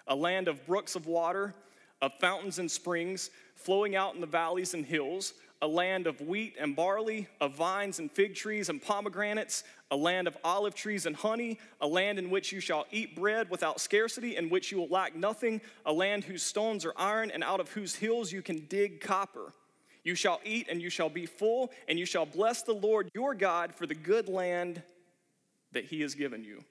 a 0.06 0.16
land 0.16 0.48
of 0.48 0.66
brooks 0.68 0.96
of 0.96 1.08
water, 1.08 1.56
of 2.02 2.14
fountains 2.20 2.60
and 2.60 2.70
springs, 2.70 3.32
flowing 3.56 3.96
out 3.96 4.14
in 4.14 4.22
the 4.22 4.28
valleys 4.28 4.74
and 4.74 4.86
hills, 4.86 5.34
a 5.62 5.68
land 5.68 6.06
of 6.06 6.22
wheat 6.22 6.56
and 6.60 6.76
barley, 6.76 7.28
of 7.42 7.56
vines 7.56 8.00
and 8.00 8.12
fig 8.12 8.36
trees 8.36 8.70
and 8.70 8.82
pomegranates, 8.82 9.64
a 9.90 9.96
land 9.96 10.28
of 10.28 10.38
olive 10.44 10.76
trees 10.76 11.06
and 11.06 11.16
honey, 11.16 11.60
a 11.82 11.88
land 11.88 12.20
in 12.20 12.30
which 12.30 12.52
you 12.52 12.60
shall 12.60 12.86
eat 12.92 13.16
bread 13.16 13.50
without 13.50 13.82
scarcity, 13.82 14.36
in 14.36 14.50
which 14.50 14.72
you 14.72 14.78
will 14.78 14.88
lack 14.90 15.16
nothing, 15.16 15.60
a 15.86 15.92
land 15.92 16.24
whose 16.24 16.44
stones 16.44 16.86
are 16.86 16.94
iron, 16.96 17.32
and 17.32 17.44
out 17.44 17.60
of 17.60 17.72
whose 17.72 17.96
hills 17.96 18.32
you 18.32 18.42
can 18.42 18.66
dig 18.68 19.02
copper. 19.02 19.54
You 20.04 20.16
shall 20.16 20.40
eat 20.46 20.68
and 20.70 20.82
you 20.82 20.90
shall 20.90 21.10
be 21.10 21.26
full, 21.26 21.72
and 21.88 21.98
you 21.98 22.06
shall 22.06 22.26
bless 22.26 22.62
the 22.62 22.74
Lord 22.74 23.10
your 23.14 23.34
God 23.34 23.74
for 23.74 23.88
the 23.88 23.96
good 23.96 24.30
land 24.30 24.82
that 25.72 25.86
He 25.86 26.02
has 26.02 26.14
given 26.14 26.44
you. 26.44 26.64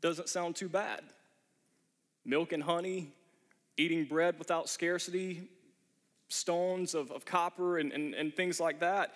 Doesn't 0.00 0.28
sound 0.28 0.56
too 0.56 0.68
bad. 0.68 1.02
Milk 2.26 2.52
and 2.52 2.62
honey, 2.62 3.12
eating 3.76 4.04
bread 4.04 4.38
without 4.38 4.68
scarcity, 4.68 5.48
stones 6.28 6.94
of, 6.94 7.12
of 7.12 7.24
copper, 7.24 7.78
and, 7.78 7.92
and, 7.92 8.14
and 8.14 8.34
things 8.34 8.58
like 8.58 8.80
that. 8.80 9.14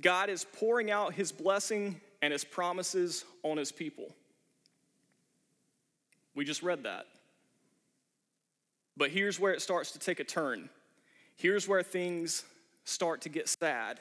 God 0.00 0.28
is 0.28 0.44
pouring 0.44 0.90
out 0.90 1.14
His 1.14 1.30
blessing 1.30 2.00
and 2.20 2.32
His 2.32 2.44
promises 2.44 3.24
on 3.44 3.56
His 3.56 3.70
people. 3.70 4.14
We 6.34 6.44
just 6.44 6.62
read 6.62 6.82
that. 6.82 7.06
But 8.96 9.10
here's 9.10 9.38
where 9.38 9.52
it 9.52 9.62
starts 9.62 9.92
to 9.92 9.98
take 9.98 10.20
a 10.20 10.24
turn. 10.24 10.68
Here's 11.36 11.68
where 11.68 11.82
things 11.82 12.44
start 12.84 13.22
to 13.22 13.28
get 13.28 13.48
sad. 13.48 14.00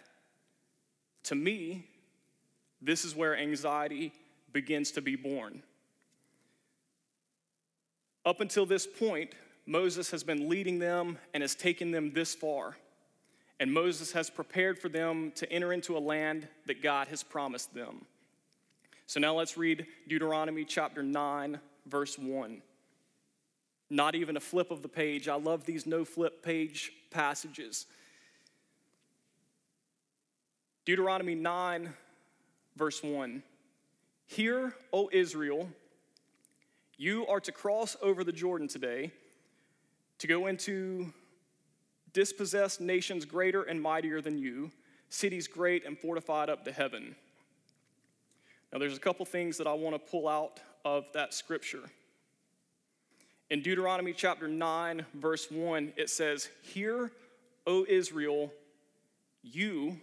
To 1.23 1.35
me, 1.35 1.87
this 2.81 3.05
is 3.05 3.15
where 3.15 3.37
anxiety 3.37 4.11
begins 4.51 4.91
to 4.91 5.01
be 5.01 5.15
born. 5.15 5.61
Up 8.25 8.41
until 8.41 8.65
this 8.65 8.85
point, 8.85 9.33
Moses 9.65 10.11
has 10.11 10.23
been 10.23 10.49
leading 10.49 10.79
them 10.79 11.17
and 11.33 11.41
has 11.41 11.55
taken 11.55 11.91
them 11.91 12.11
this 12.13 12.35
far. 12.35 12.75
and 13.59 13.73
Moses 13.73 14.13
has 14.13 14.29
prepared 14.29 14.79
for 14.79 14.87
them 14.89 15.31
to 15.35 15.51
enter 15.51 15.73
into 15.73 15.97
a 15.97 15.99
land 15.99 16.47
that 16.65 16.81
God 16.81 17.09
has 17.09 17.23
promised 17.23 17.73
them. 17.73 18.05
So 19.05 19.19
now 19.19 19.35
let's 19.35 19.57
read 19.57 19.85
Deuteronomy 20.07 20.63
chapter 20.63 21.03
9, 21.03 21.59
verse 21.85 22.17
1. 22.17 22.61
Not 23.89 24.15
even 24.15 24.37
a 24.37 24.39
flip 24.39 24.71
of 24.71 24.81
the 24.81 24.87
page. 24.87 25.27
I 25.27 25.35
love 25.35 25.65
these 25.65 25.85
no 25.85 26.05
flip 26.05 26.43
page 26.43 26.91
passages. 27.11 27.85
Deuteronomy 30.85 31.35
9, 31.35 31.93
verse 32.77 33.03
1. 33.03 33.43
Hear, 34.27 34.75
O 34.93 35.09
Israel, 35.11 35.67
you 36.99 37.25
are 37.27 37.39
to 37.39 37.53
cross 37.53 37.95
over 38.01 38.25
the 38.25 38.31
Jordan 38.33 38.67
today 38.67 39.09
to 40.17 40.27
go 40.27 40.47
into 40.47 41.13
dispossessed 42.11 42.81
nations 42.81 43.23
greater 43.23 43.63
and 43.63 43.81
mightier 43.81 44.19
than 44.19 44.37
you, 44.37 44.69
cities 45.07 45.47
great 45.47 45.85
and 45.85 45.97
fortified 45.97 46.49
up 46.49 46.65
to 46.65 46.73
heaven. 46.73 47.15
Now, 48.73 48.79
there's 48.79 48.97
a 48.97 48.99
couple 48.99 49.25
things 49.25 49.57
that 49.59 49.65
I 49.65 49.71
want 49.71 49.95
to 49.95 50.11
pull 50.11 50.27
out 50.27 50.59
of 50.83 51.07
that 51.13 51.33
scripture. 51.33 51.89
In 53.49 53.61
Deuteronomy 53.61 54.11
chapter 54.11 54.49
9, 54.49 55.05
verse 55.13 55.49
1, 55.49 55.93
it 55.95 56.09
says, 56.09 56.49
Hear, 56.63 57.13
O 57.65 57.85
Israel, 57.87 58.51
you 59.41 59.97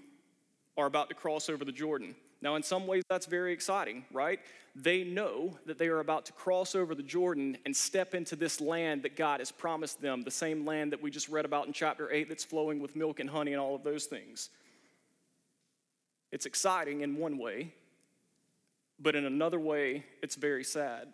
are 0.79 0.87
about 0.87 1.11
to 1.11 1.15
cross 1.15 1.51
over 1.51 1.63
the 1.63 1.73
Jordan. 1.73 2.15
Now, 2.41 2.57
in 2.57 2.63
some 2.63 2.87
ways, 2.87 3.03
that's 3.11 3.27
very 3.27 3.53
exciting, 3.53 4.07
right? 4.11 4.41
They 4.79 5.05
know 5.05 5.57
that 5.65 5.79
they 5.79 5.89
are 5.89 6.01
about 6.01 6.27
to 6.27 6.35
cross 6.35 6.75
over 6.75 6.95
the 6.95 7.03
Jordan 7.03 7.57
and 7.65 7.75
step 7.75 8.15
into 8.15 8.37
this 8.37 8.61
land 8.61 9.05
that 9.05 9.17
God 9.17 9.41
has 9.41 9.51
promised 9.51 10.03
them, 10.03 10.23
the 10.23 10.31
same 10.31 10.67
land 10.67 10.93
that 10.93 11.03
we 11.03 11.11
just 11.11 11.31
read 11.31 11.47
about 11.47 11.67
in 11.67 11.73
chapter 11.73 12.13
8 12.13 12.29
that's 12.29 12.45
flowing 12.45 12.79
with 12.79 12.95
milk 12.95 13.19
and 13.19 13.31
honey 13.31 13.53
and 13.53 13.61
all 13.61 13.75
of 13.75 13.85
those 13.85 14.05
things. 14.05 14.51
It's 16.31 16.45
exciting 16.45 17.01
in 17.01 17.17
one 17.17 17.39
way, 17.39 17.73
but 18.99 19.17
in 19.17 19.25
another 19.25 19.59
way, 19.59 20.05
it's 20.23 20.35
very 20.35 20.65
sad. 20.65 21.09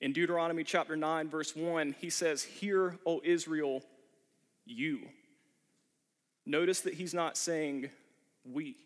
In 0.00 0.14
Deuteronomy 0.14 0.64
chapter 0.64 0.96
9, 0.96 1.28
verse 1.28 1.54
1, 1.54 1.94
he 2.00 2.08
says, 2.08 2.42
Hear, 2.42 2.96
O 3.04 3.20
Israel, 3.22 3.82
you. 4.64 5.00
Notice 6.46 6.80
that 6.80 6.94
he's 6.94 7.12
not 7.12 7.36
saying 7.36 7.90
we. 8.50 8.76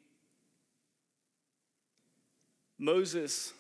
Moses, 2.79 3.53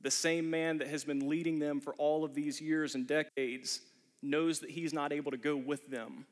the 0.00 0.10
same 0.10 0.50
man 0.50 0.78
that 0.78 0.88
has 0.88 1.04
been 1.04 1.28
leading 1.28 1.58
them 1.58 1.80
for 1.80 1.94
all 1.94 2.24
of 2.24 2.34
these 2.34 2.60
years 2.60 2.94
and 2.94 3.06
decades, 3.06 3.80
knows 4.22 4.60
that 4.60 4.70
he's 4.70 4.92
not 4.92 5.12
able 5.12 5.30
to 5.30 5.36
go 5.36 5.56
with 5.56 5.88
them. 5.90 6.26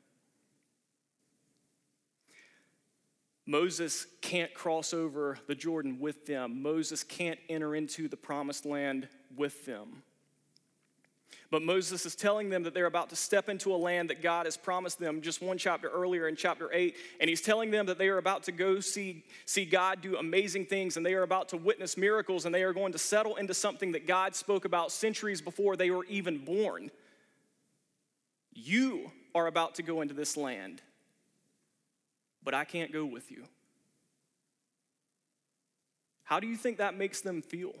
Moses 3.47 4.07
can't 4.21 4.53
cross 4.53 4.93
over 4.93 5.37
the 5.47 5.53
Jordan 5.53 5.99
with 5.99 6.25
them. 6.25 6.63
Moses 6.63 7.03
can't 7.03 7.39
enter 7.47 7.75
into 7.75 8.07
the 8.07 8.17
promised 8.17 8.65
land 8.65 9.07
with 9.35 9.65
them. 9.65 10.01
But 11.51 11.61
Moses 11.61 12.05
is 12.05 12.15
telling 12.15 12.49
them 12.49 12.63
that 12.63 12.73
they're 12.73 12.85
about 12.85 13.09
to 13.11 13.15
step 13.15 13.49
into 13.49 13.73
a 13.73 13.77
land 13.77 14.09
that 14.09 14.21
God 14.21 14.45
has 14.45 14.57
promised 14.57 14.99
them 14.99 15.21
just 15.21 15.41
one 15.41 15.57
chapter 15.57 15.89
earlier 15.89 16.27
in 16.27 16.35
chapter 16.35 16.69
8. 16.73 16.95
And 17.19 17.29
he's 17.29 17.41
telling 17.41 17.71
them 17.71 17.85
that 17.85 17.97
they 17.97 18.09
are 18.09 18.17
about 18.17 18.43
to 18.43 18.51
go 18.51 18.79
see, 18.79 19.23
see 19.45 19.65
God 19.65 20.01
do 20.01 20.17
amazing 20.17 20.65
things 20.65 20.97
and 20.97 21.05
they 21.05 21.13
are 21.13 21.23
about 21.23 21.49
to 21.49 21.57
witness 21.57 21.97
miracles 21.97 22.45
and 22.45 22.53
they 22.53 22.63
are 22.63 22.73
going 22.73 22.91
to 22.93 22.97
settle 22.97 23.35
into 23.35 23.53
something 23.53 23.91
that 23.91 24.07
God 24.07 24.35
spoke 24.35 24.65
about 24.65 24.91
centuries 24.91 25.41
before 25.41 25.75
they 25.75 25.91
were 25.91 26.05
even 26.05 26.43
born. 26.43 26.89
You 28.51 29.11
are 29.35 29.47
about 29.47 29.75
to 29.75 29.83
go 29.83 30.01
into 30.01 30.13
this 30.13 30.35
land, 30.35 30.81
but 32.43 32.53
I 32.53 32.63
can't 32.63 32.91
go 32.91 33.05
with 33.05 33.31
you. 33.31 33.43
How 36.23 36.39
do 36.39 36.47
you 36.47 36.57
think 36.57 36.77
that 36.77 36.97
makes 36.97 37.21
them 37.21 37.41
feel? 37.41 37.73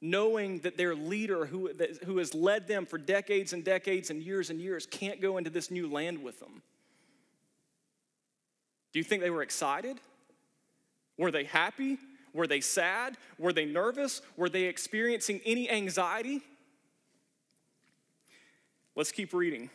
Knowing 0.00 0.60
that 0.60 0.76
their 0.76 0.94
leader, 0.94 1.46
who, 1.46 1.72
that, 1.74 2.02
who 2.04 2.18
has 2.18 2.34
led 2.34 2.68
them 2.68 2.86
for 2.86 2.98
decades 2.98 3.52
and 3.52 3.64
decades 3.64 4.10
and 4.10 4.22
years 4.22 4.50
and 4.50 4.60
years, 4.60 4.86
can't 4.86 5.20
go 5.20 5.38
into 5.38 5.50
this 5.50 5.70
new 5.70 5.90
land 5.90 6.22
with 6.22 6.38
them? 6.38 6.62
Do 8.92 8.98
you 8.98 9.04
think 9.04 9.22
they 9.22 9.30
were 9.30 9.42
excited? 9.42 9.98
Were 11.16 11.30
they 11.30 11.44
happy? 11.44 11.98
Were 12.32 12.46
they 12.46 12.60
sad? 12.60 13.16
Were 13.38 13.52
they 13.52 13.64
nervous? 13.64 14.22
Were 14.36 14.48
they 14.48 14.64
experiencing 14.64 15.40
any 15.44 15.68
anxiety? 15.68 16.42
Let's 18.94 19.12
keep 19.12 19.32
reading. 19.32 19.70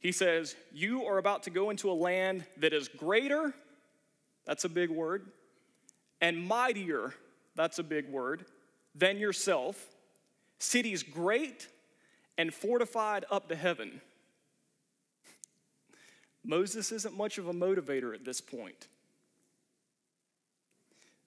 He 0.00 0.12
says, 0.12 0.54
You 0.72 1.04
are 1.04 1.18
about 1.18 1.44
to 1.44 1.50
go 1.50 1.70
into 1.70 1.90
a 1.90 1.94
land 1.94 2.44
that 2.58 2.72
is 2.72 2.88
greater, 2.88 3.54
that's 4.44 4.64
a 4.64 4.68
big 4.68 4.90
word, 4.90 5.26
and 6.20 6.46
mightier, 6.46 7.14
that's 7.54 7.78
a 7.78 7.82
big 7.82 8.10
word, 8.10 8.44
than 8.94 9.18
yourself, 9.18 9.86
cities 10.58 11.02
great 11.02 11.68
and 12.38 12.52
fortified 12.52 13.24
up 13.30 13.48
to 13.48 13.56
heaven. 13.56 14.00
Moses 16.44 16.92
isn't 16.92 17.16
much 17.16 17.38
of 17.38 17.48
a 17.48 17.52
motivator 17.52 18.14
at 18.14 18.24
this 18.24 18.40
point. 18.40 18.88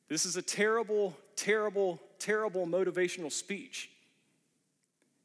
This 0.10 0.26
is 0.26 0.38
a 0.38 0.42
terrible, 0.42 1.18
terrible, 1.36 2.00
terrible 2.20 2.66
motivational 2.66 3.32
speech. 3.32 3.90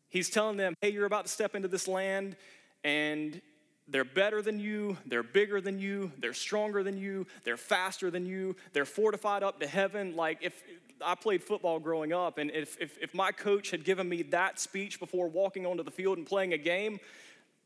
He's 0.09 0.29
telling 0.29 0.57
them, 0.57 0.75
hey, 0.81 0.91
you're 0.91 1.07
about 1.07 1.27
to 1.27 1.31
step 1.31 1.55
into 1.55 1.69
this 1.69 1.87
land, 1.87 2.37
and 2.85 3.41
they're 3.89 4.05
better 4.05 4.43
than 4.43 4.59
you, 4.59 4.97
they're 5.07 5.23
bigger 5.23 5.61
than 5.61 5.79
you, 5.79 6.13
they're 6.19 6.35
stronger 6.35 6.83
than 6.83 6.97
you, 6.99 7.27
they're 7.45 7.57
faster 7.57 8.11
than 8.11 8.27
you, 8.27 8.57
they're 8.73 8.85
fortified 8.85 9.43
up 9.43 9.61
to 9.61 9.67
heaven. 9.67 10.17
Like, 10.17 10.39
if 10.41 10.63
I 11.05 11.15
played 11.15 11.43
football 11.43 11.79
growing 11.79 12.13
up, 12.13 12.39
and 12.39 12.51
if, 12.51 12.77
if, 12.81 12.99
if 13.01 13.15
my 13.15 13.33
coach 13.33 13.71
had 13.71 13.85
given 13.85 14.09
me 14.09 14.23
that 14.25 14.59
speech 14.59 14.99
before 14.99 15.29
walking 15.29 15.67
onto 15.67 15.83
the 15.83 15.91
field 15.91 16.19
and 16.19 16.27
playing 16.27 16.53
a 16.53 16.59
game, 16.59 17.01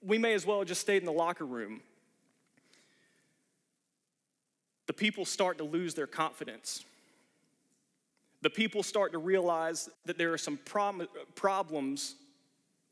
we 0.03 0.19
may 0.19 0.35
as 0.35 0.47
well 0.47 0.59
have 0.59 0.69
just 0.69 0.81
stayed 0.81 0.99
in 0.99 1.07
the 1.07 1.13
locker 1.13 1.45
room. 1.45 1.81
The 4.87 4.93
people 4.93 5.25
start 5.25 5.59
to 5.59 5.65
lose 5.65 5.95
their 5.95 6.07
confidence. 6.07 6.85
The 8.43 8.51
people 8.51 8.83
start 8.83 9.13
to 9.13 9.19
realize 9.19 9.89
that 10.05 10.19
there 10.19 10.33
are 10.33 10.39
some 10.39 10.59
prom- 10.65 11.09
problems 11.35 12.15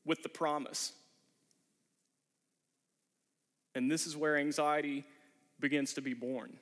with 0.05 0.23
the 0.23 0.29
promise. 0.29 0.93
And 3.75 3.91
this 3.91 4.07
is 4.07 4.17
where 4.17 4.37
anxiety 4.37 5.05
begins 5.61 5.95
to 5.95 6.01
be 6.01 6.15
born. 6.15 6.57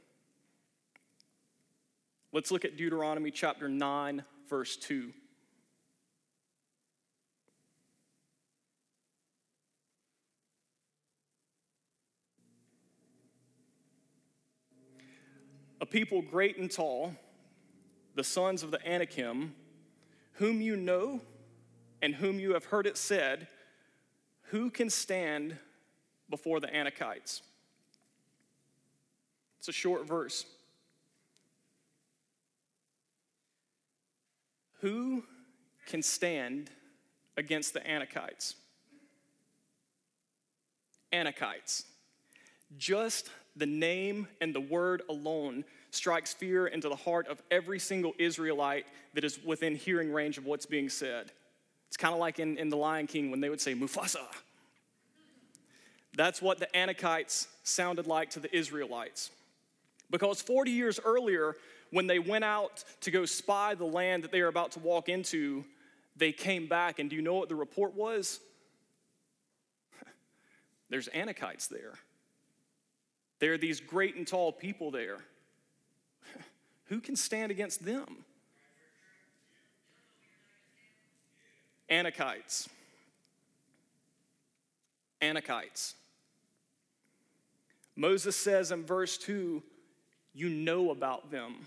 Let's 2.35 2.51
look 2.51 2.65
at 2.65 2.79
Deuteronomy 2.79 3.31
chapter 3.31 3.69
9, 3.69 4.25
verse 4.49 4.77
2. 4.77 5.13
A 15.83 15.85
people 15.85 16.23
great 16.23 16.57
and 16.57 16.71
tall, 16.71 17.13
the 18.15 18.25
sons 18.25 18.63
of 18.63 18.71
the 18.71 18.81
Anakim, 18.91 19.55
whom 20.35 20.63
you 20.63 20.75
know 20.75 21.21
and 22.01 22.15
whom 22.15 22.41
you 22.41 22.55
have 22.55 22.65
heard 22.65 22.87
it 22.87 22.97
said, 22.97 23.47
who 24.45 24.71
can 24.71 24.89
stand 24.89 25.59
before 26.31 26.61
the 26.61 26.69
Anakites? 26.69 27.43
It's 29.59 29.69
a 29.69 29.73
short 29.73 30.07
verse. 30.07 30.47
Who 34.83 35.23
can 35.87 36.03
stand 36.03 36.71
against 37.37 37.73
the 37.73 37.81
Anakites? 37.81 38.55
Anakites. 41.13 41.85
Just 42.77 43.31
the 43.55 43.67
name 43.67 44.27
and 44.41 44.55
the 44.55 44.61
word 44.61 45.03
alone 45.09 45.65
strikes 45.91 46.35
fear 46.35 46.67
into 46.67 46.89
the 46.89 46.97
heart 46.97 47.29
of 47.29 47.41
every 47.51 47.79
single 47.79 48.13
Israelite 48.19 48.87
that 49.15 49.25
is 49.25 49.39
within 49.45 49.77
hearing 49.77 50.13
range 50.13 50.37
of 50.37 50.47
what's 50.47 50.67
being 50.67 50.89
said. 50.89 51.31
It's 51.87 51.97
kind 51.97 52.15
of 52.15 52.19
like 52.19 52.39
in, 52.39 52.57
in 52.57 52.69
The 52.69 52.77
Lion 52.77 53.07
King 53.07 53.31
when 53.31 53.41
they 53.41 53.51
would 53.51 53.61
say, 53.61 53.75
Mufasa. 53.75 54.27
That's 56.17 56.43
what 56.43 56.59
the 56.59 56.69
Anakites 56.75 57.47
sounded 57.63 58.07
like 58.07 58.31
to 58.31 58.41
the 58.41 58.55
Israelites. 58.55 59.31
Because 60.11 60.43
40 60.43 60.71
years 60.71 60.99
earlier, 61.05 61.55
when 61.93 62.07
they 62.07 62.19
went 62.19 62.43
out 62.43 62.83
to 63.03 63.11
go 63.11 63.25
spy 63.25 63.75
the 63.75 63.85
land 63.85 64.25
that 64.25 64.33
they 64.33 64.43
were 64.43 64.49
about 64.49 64.73
to 64.73 64.81
walk 64.81 65.09
into, 65.09 65.63
they 66.17 66.33
came 66.33 66.67
back, 66.67 66.99
and 66.99 67.09
do 67.09 67.15
you 67.15 67.23
know 67.23 67.35
what 67.35 67.49
the 67.49 67.55
report 67.55 67.95
was? 67.95 68.41
There's 70.89 71.09
Anakites 71.11 71.69
there. 71.69 71.93
There 73.41 73.53
are 73.53 73.59
these 73.59 73.81
great 73.81 74.17
and 74.17 74.27
tall 74.27 74.53
people 74.53 74.91
there. 74.91 75.19
Who 76.87 77.01
can 77.01 77.15
stand 77.15 77.51
against 77.51 77.85
them? 77.85 78.25
Anakites. 81.91 82.69
Anakites. 85.21 85.93
Moses 87.97 88.35
says 88.35 88.73
in 88.73 88.87
verse 88.87 89.19
2, 89.19 89.63
You 90.33 90.49
know 90.49 90.91
about 90.91 91.31
them. 91.31 91.67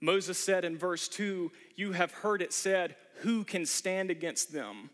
Moses 0.00 0.38
said 0.38 0.64
in 0.64 0.76
verse 0.76 1.08
2, 1.08 1.50
You 1.74 1.92
have 1.92 2.12
heard 2.12 2.42
it 2.42 2.52
said, 2.52 2.96
Who 3.20 3.44
can 3.44 3.66
stand 3.66 4.10
against 4.10 4.52
them? 4.52 4.90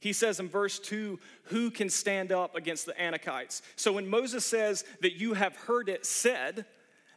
He 0.00 0.12
says 0.12 0.38
in 0.38 0.48
verse 0.48 0.78
2, 0.78 1.18
Who 1.44 1.70
can 1.70 1.88
stand 1.88 2.30
up 2.30 2.54
against 2.54 2.86
the 2.86 2.92
Anakites? 2.92 3.62
So 3.76 3.92
when 3.92 4.06
Moses 4.06 4.44
says 4.44 4.84
that 5.00 5.14
you 5.14 5.34
have 5.34 5.56
heard 5.56 5.88
it 5.88 6.04
said, 6.04 6.66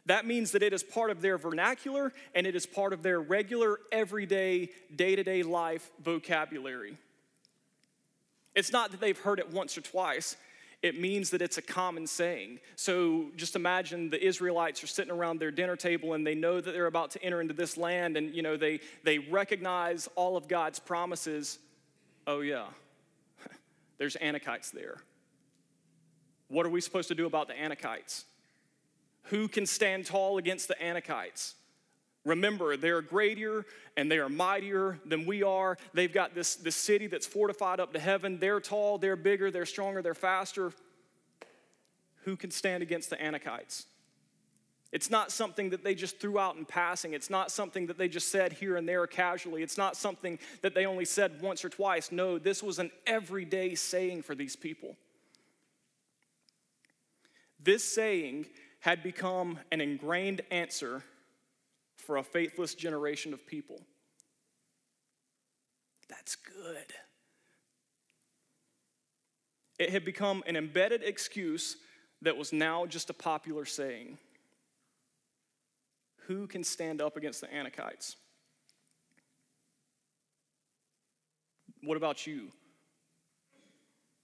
that 0.06 0.26
means 0.26 0.52
that 0.52 0.62
it 0.62 0.72
is 0.72 0.82
part 0.82 1.10
of 1.10 1.20
their 1.20 1.36
vernacular 1.36 2.14
and 2.34 2.46
it 2.46 2.56
is 2.56 2.64
part 2.64 2.94
of 2.94 3.02
their 3.02 3.20
regular, 3.20 3.78
everyday, 3.92 4.70
day 4.94 5.14
to 5.14 5.22
day 5.22 5.42
life 5.42 5.90
vocabulary. 6.02 6.96
It's 8.54 8.72
not 8.72 8.90
that 8.90 9.00
they've 9.00 9.18
heard 9.18 9.38
it 9.38 9.52
once 9.52 9.76
or 9.76 9.82
twice, 9.82 10.36
it 10.82 11.00
means 11.00 11.30
that 11.30 11.42
it's 11.42 11.58
a 11.58 11.62
common 11.62 12.06
saying. 12.06 12.60
So 12.76 13.26
just 13.36 13.56
imagine 13.56 14.10
the 14.10 14.24
Israelites 14.24 14.82
are 14.84 14.86
sitting 14.86 15.12
around 15.12 15.40
their 15.40 15.50
dinner 15.50 15.74
table 15.74 16.14
and 16.14 16.26
they 16.26 16.36
know 16.36 16.60
that 16.60 16.70
they're 16.70 16.86
about 16.86 17.10
to 17.12 17.22
enter 17.22 17.40
into 17.40 17.54
this 17.54 17.76
land 17.76 18.16
and 18.16 18.34
you 18.34 18.42
know 18.42 18.56
they 18.56 18.80
they 19.02 19.18
recognize 19.18 20.08
all 20.14 20.36
of 20.36 20.46
God's 20.46 20.78
promises. 20.78 21.58
Oh 22.26 22.40
yeah. 22.40 22.66
There's 23.98 24.16
Anakites 24.16 24.70
there. 24.70 24.98
What 26.46 26.64
are 26.64 26.70
we 26.70 26.80
supposed 26.80 27.08
to 27.08 27.14
do 27.14 27.26
about 27.26 27.48
the 27.48 27.54
Anakites? 27.54 28.24
Who 29.24 29.48
can 29.48 29.66
stand 29.66 30.06
tall 30.06 30.38
against 30.38 30.68
the 30.68 30.76
Anakites? 30.76 31.54
Remember, 32.28 32.76
they're 32.76 33.00
greater 33.00 33.64
and 33.96 34.10
they 34.10 34.18
are 34.18 34.28
mightier 34.28 35.00
than 35.06 35.24
we 35.24 35.42
are. 35.42 35.78
They've 35.94 36.12
got 36.12 36.34
this, 36.34 36.56
this 36.56 36.76
city 36.76 37.06
that's 37.06 37.26
fortified 37.26 37.80
up 37.80 37.94
to 37.94 37.98
heaven. 37.98 38.38
They're 38.38 38.60
tall, 38.60 38.98
they're 38.98 39.16
bigger, 39.16 39.50
they're 39.50 39.66
stronger, 39.66 40.02
they're 40.02 40.14
faster. 40.14 40.72
Who 42.24 42.36
can 42.36 42.50
stand 42.50 42.82
against 42.82 43.08
the 43.08 43.16
Anakites? 43.16 43.86
It's 44.92 45.10
not 45.10 45.32
something 45.32 45.70
that 45.70 45.82
they 45.82 45.94
just 45.94 46.20
threw 46.20 46.38
out 46.38 46.56
in 46.56 46.66
passing. 46.66 47.14
It's 47.14 47.30
not 47.30 47.50
something 47.50 47.86
that 47.86 47.96
they 47.96 48.08
just 48.08 48.30
said 48.30 48.52
here 48.52 48.76
and 48.76 48.86
there 48.86 49.06
casually. 49.06 49.62
It's 49.62 49.78
not 49.78 49.96
something 49.96 50.38
that 50.60 50.74
they 50.74 50.84
only 50.84 51.06
said 51.06 51.40
once 51.40 51.64
or 51.64 51.70
twice. 51.70 52.12
No, 52.12 52.38
this 52.38 52.62
was 52.62 52.78
an 52.78 52.90
everyday 53.06 53.74
saying 53.74 54.22
for 54.22 54.34
these 54.34 54.54
people. 54.54 54.96
This 57.58 57.84
saying 57.84 58.46
had 58.80 59.02
become 59.02 59.58
an 59.72 59.80
ingrained 59.80 60.42
answer 60.50 61.02
for 62.08 62.16
a 62.16 62.22
faithless 62.22 62.74
generation 62.74 63.34
of 63.34 63.46
people. 63.46 63.82
That's 66.08 66.36
good. 66.36 66.94
It 69.78 69.90
had 69.90 70.06
become 70.06 70.42
an 70.46 70.56
embedded 70.56 71.02
excuse 71.02 71.76
that 72.22 72.34
was 72.34 72.50
now 72.50 72.86
just 72.86 73.10
a 73.10 73.12
popular 73.12 73.66
saying. 73.66 74.16
Who 76.28 76.46
can 76.46 76.64
stand 76.64 77.02
up 77.02 77.18
against 77.18 77.42
the 77.42 77.48
Anakites? 77.48 78.16
What 81.82 81.98
about 81.98 82.26
you? 82.26 82.48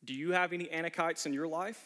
Do 0.06 0.14
you 0.14 0.32
have 0.32 0.54
any 0.54 0.64
Anakites 0.68 1.26
in 1.26 1.34
your 1.34 1.48
life? 1.48 1.84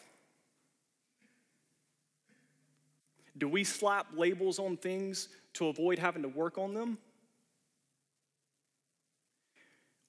Do 3.37 3.49
we 3.49 3.65
slap 3.65 4.07
labels 4.15 4.59
on 4.59 4.77
things 4.77 5.27
to 5.53 5.67
avoid 5.67 5.99
having 5.99 6.23
to 6.23 6.29
work 6.29 6.57
on 6.57 6.73
them. 6.73 6.97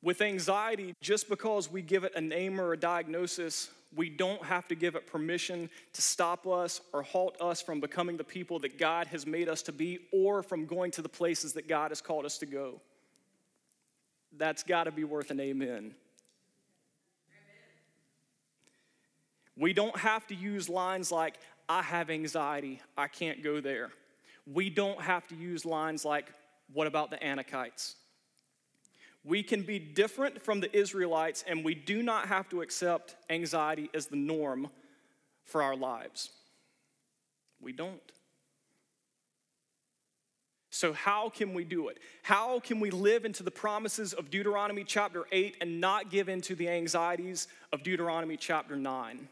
With 0.03 0.23
anxiety, 0.23 0.95
just 1.03 1.29
because 1.29 1.71
we 1.71 1.83
give 1.83 2.05
it 2.05 2.13
a 2.17 2.21
name 2.21 2.61
or 2.61 2.73
a 2.73 2.77
diagnosis, 2.77 3.69
we 3.95 4.09
don't 4.09 4.43
have 4.45 4.67
to 4.69 4.75
give 4.75 4.95
it 4.95 5.07
permission 5.07 5.69
to 5.93 6.03
stop 6.03 6.47
us 6.47 6.81
or 6.93 7.03
halt 7.03 7.37
us 7.41 7.61
from 7.61 7.81
becoming 7.81 8.17
the 8.17 8.25
people 8.25 8.59
that 8.61 8.79
God 8.79 9.09
has 9.09 9.27
made 9.27 9.49
us 9.49 9.63
to 9.63 9.73
be 9.73 9.99
or 10.13 10.43
from 10.43 10.65
going 10.65 10.91
to 10.93 11.03
the 11.03 11.09
places 11.09 11.53
that 11.55 11.69
God 11.69 11.91
has 11.91 12.01
called 12.01 12.25
us 12.25 12.39
to 12.39 12.47
go. 12.47 12.81
That's 14.39 14.63
got 14.63 14.85
to 14.85 14.93
be 14.93 15.05
worth 15.05 15.31
an 15.31 15.41
amen. 15.41 15.95
We 19.57 19.75
don't 19.75 19.99
have 19.99 20.27
to 20.29 20.35
use 20.35 20.69
lines 20.71 21.13
like, 21.13 21.35
I 21.69 21.83
have 21.83 22.09
anxiety, 22.09 22.81
I 22.97 23.09
can't 23.09 23.43
go 23.45 23.61
there 23.61 23.91
we 24.47 24.71
don't 24.71 25.01
have 25.01 25.27
to 25.29 25.35
use 25.35 25.65
lines 25.65 26.05
like, 26.05 26.33
What 26.73 26.87
about 26.87 27.11
the 27.11 27.17
Anakites? 27.17 27.95
We 29.25 29.43
can 29.43 29.63
be 29.63 29.79
different 29.79 30.41
from 30.41 30.61
the 30.61 30.75
Israelites, 30.75 31.45
and 31.47 31.65
we 31.65 31.75
do 31.75 32.03
not 32.03 32.29
have 32.29 32.49
to 32.51 32.63
accept 32.63 33.17
anxiety 33.29 33.91
as 33.93 34.07
the 34.07 34.17
norm 34.17 34.71
for 35.45 35.63
our 35.63 35.77
lives. 35.77 36.31
We 37.61 37.73
don't. 37.73 38.01
So, 40.71 40.93
how 40.93 41.29
can 41.29 41.53
we 41.53 41.65
do 41.65 41.89
it? 41.89 41.99
How 42.23 42.61
can 42.61 42.81
we 42.81 42.91
live 42.91 43.25
into 43.25 43.43
the 43.43 43.51
promises 43.51 44.13
of 44.13 44.31
Deuteronomy 44.31 44.85
chapter 44.85 45.27
8 45.33 45.57
and 45.61 45.81
not 45.81 46.11
give 46.11 46.29
into 46.29 46.55
the 46.55 46.69
anxieties 46.69 47.49
of 47.73 47.83
Deuteronomy 47.83 48.37
chapter 48.37 48.77
9? 48.77 49.29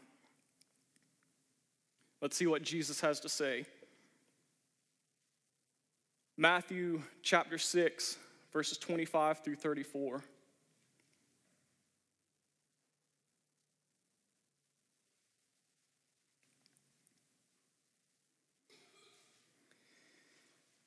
Let's 2.21 2.35
see 2.35 2.45
what 2.45 2.61
Jesus 2.61 2.99
has 2.99 3.21
to 3.21 3.29
say. 3.29 3.65
Matthew 6.41 7.01
chapter 7.21 7.57
6, 7.57 8.17
verses 8.53 8.77
25 8.77 9.43
through 9.43 9.57
34. 9.57 10.23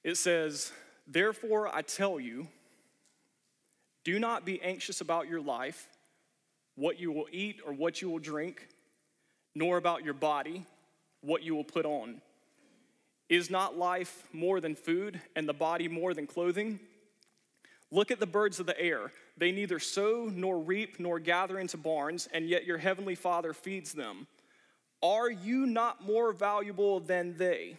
It 0.02 0.16
says, 0.16 0.72
Therefore 1.06 1.68
I 1.68 1.82
tell 1.82 2.18
you, 2.18 2.48
do 4.04 4.18
not 4.18 4.46
be 4.46 4.58
anxious 4.62 5.02
about 5.02 5.28
your 5.28 5.42
life, 5.42 5.90
what 6.76 6.98
you 6.98 7.12
will 7.12 7.26
eat 7.30 7.60
or 7.66 7.74
what 7.74 8.00
you 8.00 8.08
will 8.08 8.18
drink, 8.18 8.68
nor 9.54 9.76
about 9.76 10.02
your 10.02 10.14
body, 10.14 10.64
what 11.20 11.42
you 11.42 11.54
will 11.54 11.62
put 11.62 11.84
on. 11.84 12.22
Is 13.32 13.48
not 13.48 13.78
life 13.78 14.28
more 14.34 14.60
than 14.60 14.74
food 14.74 15.18
and 15.34 15.48
the 15.48 15.54
body 15.54 15.88
more 15.88 16.12
than 16.12 16.26
clothing? 16.26 16.78
Look 17.90 18.10
at 18.10 18.20
the 18.20 18.26
birds 18.26 18.60
of 18.60 18.66
the 18.66 18.78
air. 18.78 19.10
They 19.38 19.52
neither 19.52 19.78
sow 19.78 20.30
nor 20.30 20.58
reap 20.58 21.00
nor 21.00 21.18
gather 21.18 21.58
into 21.58 21.78
barns, 21.78 22.28
and 22.34 22.46
yet 22.46 22.66
your 22.66 22.76
heavenly 22.76 23.14
Father 23.14 23.54
feeds 23.54 23.94
them. 23.94 24.26
Are 25.02 25.30
you 25.30 25.64
not 25.64 26.04
more 26.04 26.34
valuable 26.34 27.00
than 27.00 27.38
they? 27.38 27.78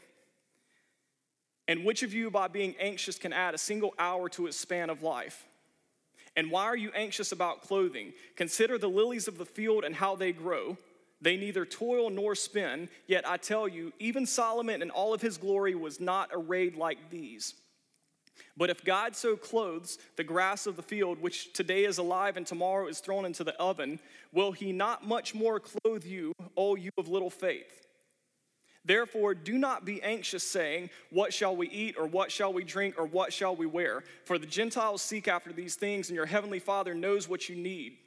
And 1.68 1.86
which 1.86 2.02
of 2.02 2.16
you, 2.16 2.32
by 2.32 2.48
being 2.48 2.74
anxious, 2.80 3.20
can 3.20 3.32
add 3.32 3.54
a 3.54 3.60
single 3.60 3.94
hour 4.00 4.30
to 4.30 4.48
its 4.48 4.58
span 4.58 4.90
of 4.90 5.04
life? 5.04 5.46
And 6.36 6.50
why 6.50 6.64
are 6.64 6.76
you 6.76 6.90
anxious 6.96 7.32
about 7.32 7.62
clothing? 7.62 8.14
Consider 8.36 8.80
the 8.80 8.90
lilies 8.90 9.28
of 9.28 9.38
the 9.38 9.46
field 9.46 9.84
and 9.84 9.94
how 9.94 10.16
they 10.16 10.32
grow. 10.32 10.80
They 11.24 11.38
neither 11.38 11.66
toil 11.66 12.10
nor 12.10 12.36
spin, 12.36 12.90
yet 13.08 13.28
I 13.28 13.38
tell 13.38 13.66
you, 13.66 13.94
even 13.98 14.26
Solomon 14.26 14.82
in 14.82 14.90
all 14.90 15.14
of 15.14 15.22
his 15.22 15.38
glory 15.38 15.74
was 15.74 16.02
not 16.02 16.30
arrayed 16.34 16.76
like 16.76 17.10
these. 17.10 17.56
But 18.58 18.70
if 18.70 18.84
God 18.84 19.16
so 19.16 19.38
clothes 19.38 19.98
the 20.18 20.26
grass 20.26 20.68
of 20.68 20.76
the 20.76 20.84
field, 20.84 21.22
which 21.22 21.54
today 21.54 21.86
is 21.86 21.98
alive 21.98 22.36
and 22.36 22.46
tomorrow 22.46 22.88
is 22.88 23.00
thrown 23.00 23.24
into 23.24 23.46
the 23.46 23.56
oven, 23.56 24.00
will 24.34 24.52
he 24.52 24.74
not 24.74 25.08
much 25.08 25.34
more 25.34 25.62
clothe 25.62 26.04
you, 26.04 26.34
O 26.58 26.76
you 26.76 26.92
of 26.98 27.08
little 27.08 27.30
faith? 27.30 27.88
Therefore, 28.84 29.34
do 29.34 29.58
not 29.58 29.86
be 29.86 30.04
anxious, 30.04 30.44
saying, 30.44 30.90
What 31.10 31.34
shall 31.34 31.56
we 31.56 31.70
eat, 31.70 31.96
or 31.98 32.06
what 32.06 32.34
shall 32.34 32.52
we 32.52 32.66
drink, 32.66 32.96
or 32.98 33.06
what 33.06 33.32
shall 33.32 33.56
we 33.56 33.66
wear? 33.66 34.04
For 34.26 34.38
the 34.38 34.46
Gentiles 34.46 35.02
seek 35.02 35.30
after 35.30 35.54
these 35.54 35.76
things, 35.76 36.10
and 36.10 36.18
your 36.18 36.26
heavenly 36.26 36.60
Father 36.60 36.94
knows 36.94 37.30
what 37.30 37.48
you 37.48 37.56
need. 37.56 37.98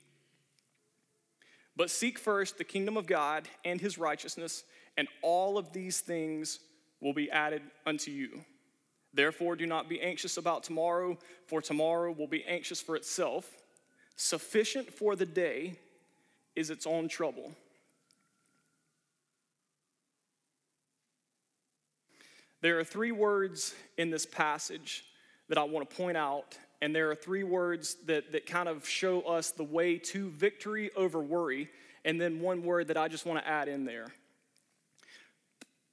But 1.77 1.91
seek 1.91 2.19
first 2.19 2.57
the 2.57 2.65
kingdom 2.65 2.97
of 2.97 3.07
God 3.07 3.49
and 3.65 3.81
his 3.81 3.99
righteousness, 3.99 4.65
and 4.97 5.09
all 5.23 5.59
of 5.59 5.73
these 5.73 6.01
things 6.01 6.59
will 7.01 7.13
be 7.13 7.31
added 7.31 7.63
unto 7.85 8.11
you. 8.11 8.45
Therefore, 9.13 9.57
do 9.57 9.67
not 9.67 9.89
be 9.89 10.01
anxious 10.01 10.37
about 10.37 10.63
tomorrow, 10.63 11.19
for 11.47 11.61
tomorrow 11.61 12.13
will 12.13 12.27
be 12.27 12.45
anxious 12.45 12.81
for 12.81 12.97
itself. 12.97 13.51
Sufficient 14.17 14.93
for 14.93 15.17
the 15.17 15.27
day 15.27 15.79
is 16.55 16.71
its 16.71 16.87
own 16.87 17.09
trouble. 17.09 17.53
There 22.63 22.79
are 22.79 22.85
three 22.85 23.13
words 23.13 23.75
in 23.99 24.11
this 24.11 24.27
passage 24.27 25.05
that 25.49 25.59
I 25.59 25.65
want 25.65 25.89
to 25.89 25.97
point 25.97 26.17
out 26.17 26.57
and 26.81 26.95
there 26.95 27.11
are 27.11 27.15
three 27.15 27.43
words 27.43 27.97
that, 28.07 28.33
that 28.33 28.47
kind 28.47 28.69
of 28.69 28.87
show 28.87 29.23
us 29.23 29.51
the 29.51 29.65
way 29.65 29.99
to 29.99 30.31
victory 30.31 30.91
over 30.97 31.21
worry, 31.21 31.69
and 32.05 32.21
then 32.21 32.41
one 32.41 32.63
word 32.63 32.89
that 32.89 32.97
I 32.97 33.09
just 33.09 33.27
want 33.27 33.43
to 33.43 33.49
add 33.49 33.69
in 33.69 33.85
there. 33.85 34.07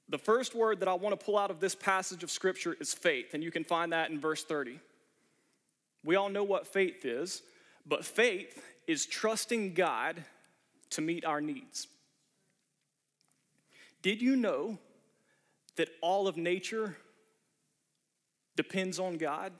The 0.08 0.18
first 0.18 0.54
word 0.54 0.80
that 0.80 0.88
I 0.88 0.94
want 0.94 1.18
to 1.18 1.24
pull 1.24 1.38
out 1.38 1.50
of 1.50 1.60
this 1.60 1.74
passage 1.74 2.22
of 2.22 2.30
Scripture 2.30 2.76
is 2.78 2.92
faith, 2.92 3.32
and 3.32 3.42
you 3.42 3.50
can 3.50 3.64
find 3.64 3.92
that 3.92 4.10
in 4.10 4.20
verse 4.20 4.44
30. 4.44 4.78
We 6.04 6.16
all 6.16 6.28
know 6.28 6.44
what 6.44 6.66
faith 6.66 7.04
is, 7.06 7.42
but 7.86 8.04
faith 8.04 8.62
is 8.86 9.06
trusting 9.06 9.72
God 9.72 10.22
to 10.90 11.00
meet 11.00 11.24
our 11.24 11.40
needs. 11.40 11.88
Did 14.02 14.20
you 14.20 14.36
know 14.36 14.78
that 15.76 15.88
all 16.02 16.28
of 16.28 16.36
nature 16.36 16.96
depends 18.54 18.98
on 18.98 19.16
God? 19.16 19.52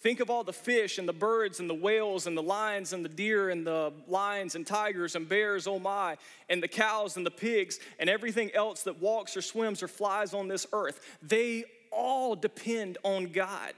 Think 0.00 0.20
of 0.20 0.30
all 0.30 0.44
the 0.44 0.52
fish 0.52 0.96
and 0.96 1.06
the 1.06 1.12
birds 1.12 1.60
and 1.60 1.68
the 1.68 1.74
whales 1.74 2.26
and 2.26 2.34
the 2.36 2.42
lions 2.42 2.94
and 2.94 3.04
the 3.04 3.08
deer 3.08 3.50
and 3.50 3.66
the 3.66 3.92
lions 4.08 4.54
and 4.54 4.66
tigers 4.66 5.14
and 5.14 5.28
bears, 5.28 5.66
oh 5.66 5.78
my, 5.78 6.16
and 6.48 6.62
the 6.62 6.68
cows 6.68 7.18
and 7.18 7.26
the 7.26 7.30
pigs 7.30 7.78
and 7.98 8.08
everything 8.08 8.50
else 8.54 8.82
that 8.84 8.98
walks 8.98 9.36
or 9.36 9.42
swims 9.42 9.82
or 9.82 9.88
flies 9.88 10.32
on 10.32 10.48
this 10.48 10.66
earth. 10.72 11.18
They 11.22 11.64
all 11.92 12.34
depend 12.34 12.96
on 13.04 13.26
God. 13.26 13.74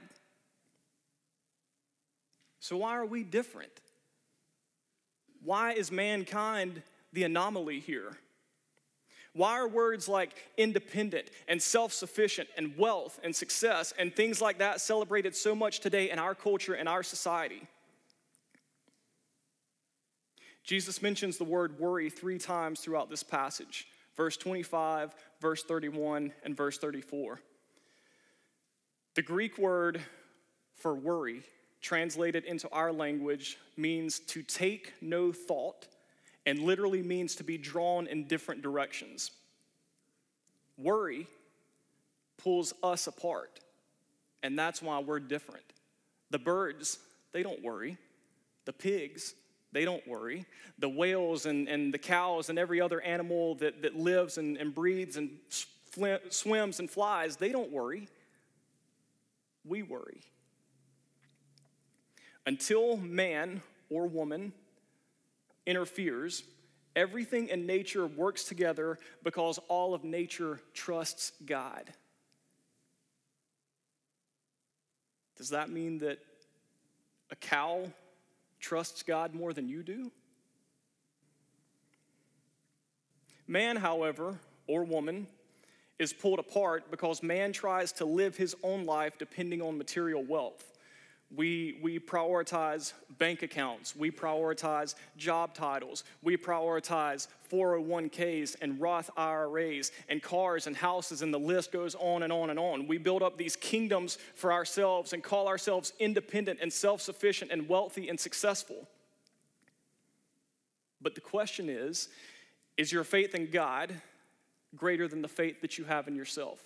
So, 2.61 2.77
why 2.77 2.95
are 2.95 3.05
we 3.05 3.23
different? 3.23 3.81
Why 5.43 5.73
is 5.73 5.91
mankind 5.91 6.81
the 7.11 7.23
anomaly 7.23 7.81
here? 7.81 8.17
Why 9.33 9.53
are 9.53 9.67
words 9.67 10.07
like 10.07 10.35
independent 10.57 11.29
and 11.47 11.61
self 11.61 11.91
sufficient 11.91 12.49
and 12.55 12.77
wealth 12.77 13.19
and 13.23 13.35
success 13.35 13.93
and 13.97 14.15
things 14.15 14.41
like 14.41 14.59
that 14.59 14.79
celebrated 14.79 15.35
so 15.35 15.55
much 15.55 15.79
today 15.79 16.11
in 16.11 16.19
our 16.19 16.35
culture 16.35 16.73
and 16.73 16.87
our 16.87 17.03
society? 17.03 17.67
Jesus 20.63 21.01
mentions 21.01 21.37
the 21.37 21.43
word 21.43 21.79
worry 21.79 22.09
three 22.09 22.37
times 22.37 22.79
throughout 22.79 23.09
this 23.09 23.23
passage 23.23 23.87
verse 24.15 24.37
25, 24.37 25.15
verse 25.41 25.63
31, 25.63 26.31
and 26.43 26.55
verse 26.55 26.77
34. 26.77 27.39
The 29.15 29.21
Greek 29.21 29.57
word 29.57 30.01
for 30.75 30.93
worry, 30.93 31.41
translated 31.81 32.45
into 32.45 32.69
our 32.69 32.91
language, 32.91 33.57
means 33.77 34.19
to 34.19 34.43
take 34.43 34.93
no 35.01 35.31
thought 35.31 35.87
and 36.45 36.59
literally 36.59 37.01
means 37.01 37.35
to 37.35 37.43
be 37.43 37.57
drawn 37.57 38.07
in 38.07 38.27
different 38.27 38.61
directions. 38.61 39.31
Worry 40.77 41.27
pulls 42.37 42.73
us 42.83 43.07
apart, 43.07 43.59
and 44.41 44.57
that's 44.57 44.81
why 44.81 44.99
we're 44.99 45.19
different. 45.19 45.65
The 46.31 46.39
birds, 46.39 46.99
they 47.31 47.43
don't 47.43 47.63
worry. 47.63 47.97
The 48.65 48.73
pigs, 48.73 49.35
they 49.71 49.85
don't 49.85 50.05
worry. 50.07 50.45
The 50.79 50.89
whales 50.89 51.45
and, 51.45 51.67
and 51.67 51.93
the 51.93 51.97
cows 51.97 52.49
and 52.49 52.59
every 52.59 52.81
other 52.81 53.01
animal 53.01 53.55
that, 53.55 53.81
that 53.81 53.95
lives 53.95 54.37
and, 54.37 54.57
and 54.57 54.73
breathes 54.73 55.17
and 55.17 55.31
swims 56.29 56.79
and 56.79 56.89
flies, 56.89 57.37
they 57.37 57.51
don't 57.51 57.71
worry. 57.71 58.07
We 59.65 59.83
worry. 59.83 60.21
Until 62.45 62.97
man 62.97 63.61
or 63.89 64.07
woman 64.07 64.53
interferes, 65.65 66.43
everything 66.95 67.49
in 67.49 67.65
nature 67.65 68.05
works 68.05 68.43
together 68.43 68.97
because 69.23 69.59
all 69.67 69.93
of 69.93 70.03
nature 70.03 70.59
trusts 70.73 71.31
God. 71.45 71.91
Does 75.37 75.49
that 75.49 75.69
mean 75.69 75.97
that 75.99 76.19
a 77.31 77.35
cow 77.35 77.91
trusts 78.59 79.03
God 79.03 79.33
more 79.33 79.53
than 79.53 79.67
you 79.67 79.83
do? 79.83 80.11
Man, 83.47 83.75
however, 83.75 84.39
or 84.67 84.83
woman, 84.83 85.27
is 85.99 86.13
pulled 86.13 86.39
apart 86.39 86.89
because 86.91 87.21
man 87.21 87.51
tries 87.51 87.91
to 87.93 88.05
live 88.05 88.37
his 88.37 88.55
own 88.63 88.85
life 88.85 89.17
depending 89.17 89.61
on 89.61 89.77
material 89.77 90.23
wealth. 90.23 90.72
We, 91.35 91.79
we 91.81 91.99
prioritize 91.99 92.93
bank 93.17 93.41
accounts. 93.41 93.95
We 93.95 94.11
prioritize 94.11 94.93
job 95.17 95.55
titles. 95.55 96.03
We 96.21 96.37
prioritize 96.37 97.27
401ks 97.51 98.55
and 98.61 98.79
Roth 98.79 99.09
IRAs 99.17 99.91
and 100.09 100.21
cars 100.21 100.67
and 100.67 100.75
houses, 100.75 101.23
and 101.23 101.33
the 101.33 101.39
list 101.39 101.71
goes 101.71 101.95
on 101.95 102.23
and 102.23 102.31
on 102.31 102.51
and 102.51 102.59
on. 102.59 102.87
We 102.87 102.99
build 102.99 103.23
up 103.23 103.37
these 103.37 103.55
kingdoms 103.55 104.17
for 104.35 104.53
ourselves 104.53 105.13
and 105.13 105.23
call 105.23 105.47
ourselves 105.47 105.93
independent 105.99 106.59
and 106.61 106.71
self 106.71 107.01
sufficient 107.01 107.51
and 107.51 107.67
wealthy 107.67 108.09
and 108.09 108.19
successful. 108.19 108.87
But 111.01 111.15
the 111.15 111.21
question 111.21 111.69
is 111.69 112.09
is 112.77 112.91
your 112.91 113.03
faith 113.03 113.35
in 113.35 113.49
God 113.49 113.93
greater 114.75 115.07
than 115.07 115.21
the 115.21 115.27
faith 115.27 115.61
that 115.61 115.77
you 115.77 115.85
have 115.85 116.07
in 116.07 116.15
yourself? 116.15 116.59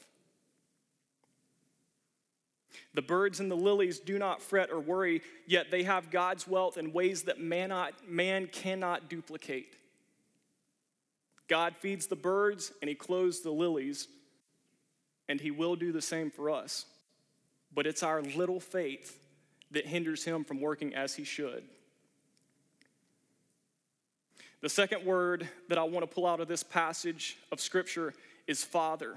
The 2.93 3.01
birds 3.01 3.39
and 3.39 3.49
the 3.49 3.55
lilies 3.55 3.99
do 3.99 4.17
not 4.17 4.41
fret 4.41 4.71
or 4.71 4.79
worry, 4.79 5.21
yet 5.45 5.71
they 5.71 5.83
have 5.83 6.11
God's 6.11 6.47
wealth 6.47 6.77
in 6.77 6.93
ways 6.93 7.23
that 7.23 7.39
man, 7.39 7.69
not, 7.69 7.93
man 8.09 8.47
cannot 8.47 9.09
duplicate. 9.09 9.75
God 11.47 11.75
feeds 11.75 12.07
the 12.07 12.15
birds 12.15 12.71
and 12.81 12.89
he 12.89 12.95
clothes 12.95 13.41
the 13.41 13.51
lilies, 13.51 14.07
and 15.29 15.39
he 15.39 15.51
will 15.51 15.75
do 15.75 15.91
the 15.91 16.01
same 16.01 16.31
for 16.31 16.49
us. 16.49 16.85
But 17.73 17.85
it's 17.85 18.03
our 18.03 18.21
little 18.21 18.59
faith 18.59 19.17
that 19.71 19.85
hinders 19.85 20.23
him 20.23 20.43
from 20.43 20.61
working 20.61 20.95
as 20.95 21.15
he 21.15 21.23
should. 21.23 21.63
The 24.61 24.69
second 24.69 25.05
word 25.05 25.47
that 25.69 25.77
I 25.77 25.83
want 25.83 26.09
to 26.09 26.13
pull 26.13 26.25
out 26.25 26.39
of 26.39 26.47
this 26.47 26.63
passage 26.63 27.37
of 27.51 27.59
Scripture 27.61 28.13
is 28.47 28.63
Father. 28.63 29.15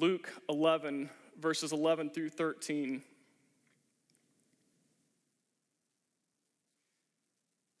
Luke 0.00 0.30
11, 0.48 1.10
verses 1.40 1.72
11 1.72 2.10
through 2.10 2.30
13 2.30 3.02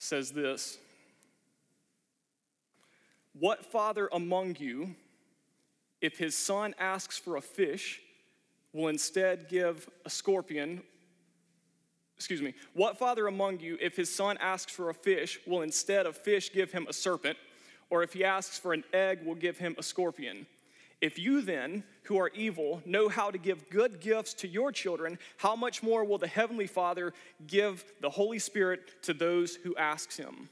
says 0.00 0.32
this 0.32 0.78
What 3.38 3.70
father 3.70 4.08
among 4.12 4.56
you, 4.58 4.96
if 6.00 6.18
his 6.18 6.36
son 6.36 6.74
asks 6.80 7.16
for 7.16 7.36
a 7.36 7.40
fish, 7.40 8.00
will 8.72 8.88
instead 8.88 9.48
give 9.48 9.88
a 10.04 10.10
scorpion? 10.10 10.82
Excuse 12.16 12.42
me. 12.42 12.52
What 12.72 12.98
father 12.98 13.28
among 13.28 13.60
you, 13.60 13.78
if 13.80 13.94
his 13.94 14.12
son 14.12 14.38
asks 14.40 14.72
for 14.72 14.90
a 14.90 14.94
fish, 14.94 15.38
will 15.46 15.62
instead 15.62 16.04
of 16.04 16.16
fish 16.16 16.52
give 16.52 16.72
him 16.72 16.86
a 16.88 16.92
serpent? 16.92 17.38
Or 17.90 18.02
if 18.02 18.12
he 18.12 18.24
asks 18.24 18.58
for 18.58 18.72
an 18.72 18.82
egg, 18.92 19.24
will 19.24 19.36
give 19.36 19.58
him 19.58 19.76
a 19.78 19.84
scorpion? 19.84 20.46
If 21.00 21.18
you 21.18 21.42
then, 21.42 21.84
who 22.04 22.18
are 22.18 22.30
evil, 22.34 22.82
know 22.84 23.08
how 23.08 23.30
to 23.30 23.38
give 23.38 23.70
good 23.70 24.00
gifts 24.00 24.34
to 24.34 24.48
your 24.48 24.72
children, 24.72 25.18
how 25.36 25.54
much 25.54 25.82
more 25.82 26.04
will 26.04 26.18
the 26.18 26.26
Heavenly 26.26 26.66
Father 26.66 27.12
give 27.46 27.84
the 28.00 28.10
Holy 28.10 28.40
Spirit 28.40 29.02
to 29.02 29.14
those 29.14 29.54
who 29.56 29.76
ask 29.76 30.16
Him? 30.16 30.48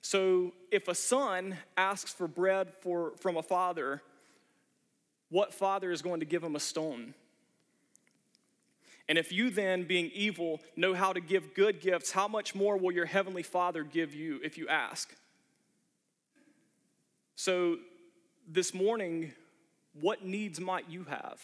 So, 0.00 0.52
if 0.70 0.88
a 0.88 0.94
son 0.94 1.56
asks 1.78 2.12
for 2.12 2.28
bread 2.28 2.70
for, 2.70 3.14
from 3.20 3.38
a 3.38 3.42
father, 3.42 4.02
what 5.30 5.54
father 5.54 5.90
is 5.90 6.02
going 6.02 6.20
to 6.20 6.26
give 6.26 6.44
him 6.44 6.56
a 6.56 6.60
stone? 6.60 7.14
And 9.08 9.18
if 9.18 9.32
you 9.32 9.50
then, 9.50 9.84
being 9.84 10.10
evil, 10.14 10.60
know 10.76 10.94
how 10.94 11.12
to 11.12 11.20
give 11.20 11.54
good 11.54 11.80
gifts, 11.80 12.12
how 12.12 12.26
much 12.26 12.54
more 12.54 12.76
will 12.76 12.92
your 12.92 13.06
heavenly 13.06 13.42
Father 13.42 13.82
give 13.82 14.14
you 14.14 14.40
if 14.42 14.56
you 14.56 14.66
ask? 14.68 15.14
So, 17.36 17.76
this 18.48 18.72
morning, 18.74 19.32
what 20.00 20.24
needs 20.24 20.60
might 20.60 20.88
you 20.88 21.04
have? 21.04 21.40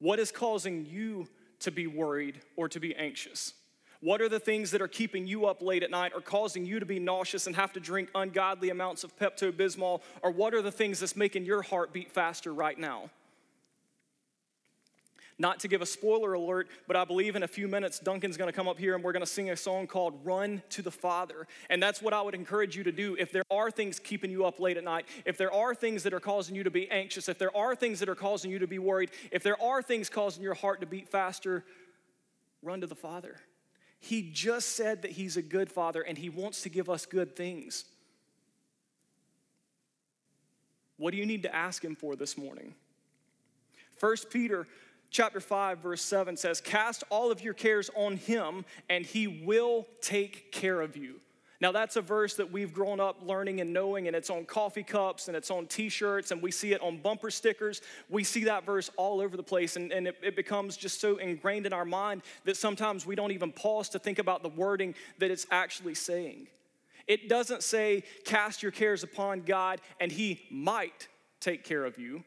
What 0.00 0.18
is 0.18 0.30
causing 0.30 0.86
you 0.86 1.28
to 1.60 1.70
be 1.70 1.86
worried 1.86 2.40
or 2.56 2.68
to 2.68 2.78
be 2.78 2.94
anxious? 2.94 3.54
What 4.00 4.20
are 4.20 4.28
the 4.28 4.38
things 4.38 4.70
that 4.70 4.80
are 4.80 4.88
keeping 4.88 5.26
you 5.26 5.46
up 5.46 5.60
late 5.60 5.82
at 5.82 5.90
night 5.90 6.12
or 6.14 6.20
causing 6.20 6.64
you 6.64 6.78
to 6.78 6.86
be 6.86 7.00
nauseous 7.00 7.48
and 7.48 7.56
have 7.56 7.72
to 7.72 7.80
drink 7.80 8.10
ungodly 8.14 8.70
amounts 8.70 9.02
of 9.02 9.16
Pepto 9.18 9.50
Bismol? 9.50 10.02
Or 10.22 10.30
what 10.30 10.54
are 10.54 10.62
the 10.62 10.70
things 10.70 11.00
that's 11.00 11.16
making 11.16 11.44
your 11.44 11.62
heart 11.62 11.92
beat 11.92 12.12
faster 12.12 12.54
right 12.54 12.78
now? 12.78 13.10
Not 15.40 15.60
to 15.60 15.68
give 15.68 15.82
a 15.82 15.86
spoiler 15.86 16.32
alert, 16.32 16.68
but 16.88 16.96
I 16.96 17.04
believe 17.04 17.36
in 17.36 17.44
a 17.44 17.48
few 17.48 17.68
minutes 17.68 18.00
Duncan's 18.00 18.36
gonna 18.36 18.52
come 18.52 18.66
up 18.66 18.76
here 18.76 18.96
and 18.96 19.04
we're 19.04 19.12
gonna 19.12 19.24
sing 19.24 19.50
a 19.50 19.56
song 19.56 19.86
called 19.86 20.18
Run 20.24 20.62
to 20.70 20.82
the 20.82 20.90
Father. 20.90 21.46
And 21.70 21.80
that's 21.80 22.02
what 22.02 22.12
I 22.12 22.20
would 22.20 22.34
encourage 22.34 22.76
you 22.76 22.82
to 22.82 22.90
do. 22.90 23.16
If 23.18 23.30
there 23.30 23.44
are 23.48 23.70
things 23.70 24.00
keeping 24.00 24.32
you 24.32 24.44
up 24.44 24.58
late 24.58 24.76
at 24.76 24.82
night, 24.82 25.06
if 25.24 25.38
there 25.38 25.52
are 25.52 25.76
things 25.76 26.02
that 26.02 26.12
are 26.12 26.20
causing 26.20 26.56
you 26.56 26.64
to 26.64 26.70
be 26.70 26.90
anxious, 26.90 27.28
if 27.28 27.38
there 27.38 27.56
are 27.56 27.76
things 27.76 28.00
that 28.00 28.08
are 28.08 28.16
causing 28.16 28.50
you 28.50 28.58
to 28.58 28.66
be 28.66 28.80
worried, 28.80 29.12
if 29.30 29.44
there 29.44 29.60
are 29.62 29.80
things 29.80 30.08
causing 30.08 30.42
your 30.42 30.54
heart 30.54 30.80
to 30.80 30.86
beat 30.86 31.08
faster, 31.08 31.64
run 32.60 32.80
to 32.80 32.88
the 32.88 32.96
Father. 32.96 33.36
He 34.00 34.30
just 34.32 34.70
said 34.70 35.02
that 35.02 35.12
He's 35.12 35.36
a 35.36 35.42
good 35.42 35.70
Father 35.70 36.02
and 36.02 36.18
He 36.18 36.28
wants 36.28 36.62
to 36.62 36.68
give 36.68 36.90
us 36.90 37.06
good 37.06 37.36
things. 37.36 37.84
What 40.96 41.12
do 41.12 41.16
you 41.16 41.26
need 41.26 41.44
to 41.44 41.54
ask 41.54 41.84
Him 41.84 41.94
for 41.94 42.16
this 42.16 42.36
morning? 42.36 42.74
First 43.98 44.30
Peter 44.30 44.66
chapter 45.10 45.40
5 45.40 45.78
verse 45.78 46.02
7 46.02 46.36
says 46.36 46.60
cast 46.60 47.04
all 47.10 47.30
of 47.30 47.42
your 47.42 47.54
cares 47.54 47.90
on 47.96 48.16
him 48.16 48.64
and 48.88 49.04
he 49.06 49.26
will 49.26 49.86
take 50.00 50.52
care 50.52 50.80
of 50.80 50.96
you 50.96 51.20
Now, 51.60 51.72
that's 51.72 51.96
a 51.96 52.02
verse 52.02 52.36
that 52.36 52.52
we've 52.52 52.72
grown 52.72 53.00
up 53.00 53.16
learning 53.22 53.60
and 53.60 53.72
knowing, 53.72 54.06
and 54.06 54.14
it's 54.14 54.30
on 54.30 54.44
coffee 54.44 54.84
cups 54.84 55.26
and 55.26 55.36
it's 55.36 55.50
on 55.50 55.66
t 55.66 55.88
shirts, 55.88 56.30
and 56.30 56.40
we 56.40 56.52
see 56.52 56.72
it 56.72 56.80
on 56.80 56.98
bumper 56.98 57.30
stickers. 57.30 57.82
We 58.08 58.22
see 58.22 58.44
that 58.44 58.64
verse 58.64 58.90
all 58.96 59.20
over 59.20 59.36
the 59.36 59.42
place, 59.42 59.74
and, 59.74 59.92
and 59.92 60.06
it, 60.06 60.16
it, 60.22 60.36
becomes 60.36 60.76
just 60.76 61.00
so 61.00 61.16
ingrained 61.16 61.66
in 61.66 61.72
our 61.72 61.84
mind 61.84 62.22
that 62.44 62.56
sometimes 62.56 63.04
we 63.04 63.16
don't 63.16 63.32
even 63.32 63.50
pause 63.50 63.88
to 63.90 63.98
think 63.98 64.20
about 64.20 64.42
the 64.42 64.50
wording 64.50 64.94
that 65.18 65.32
it's 65.32 65.46
actually 65.50 65.94
saying. 65.94 66.46
It 67.08 67.28
doesn't 67.28 67.64
say, 67.64 68.04
Cast 68.24 68.62
your 68.62 68.72
cares 68.72 69.02
upon 69.02 69.40
God, 69.40 69.80
and 69.98 70.12
He 70.12 70.46
might 70.52 71.08
take 71.40 71.64
care 71.64 71.84
of 71.84 71.98
you. 71.98 72.22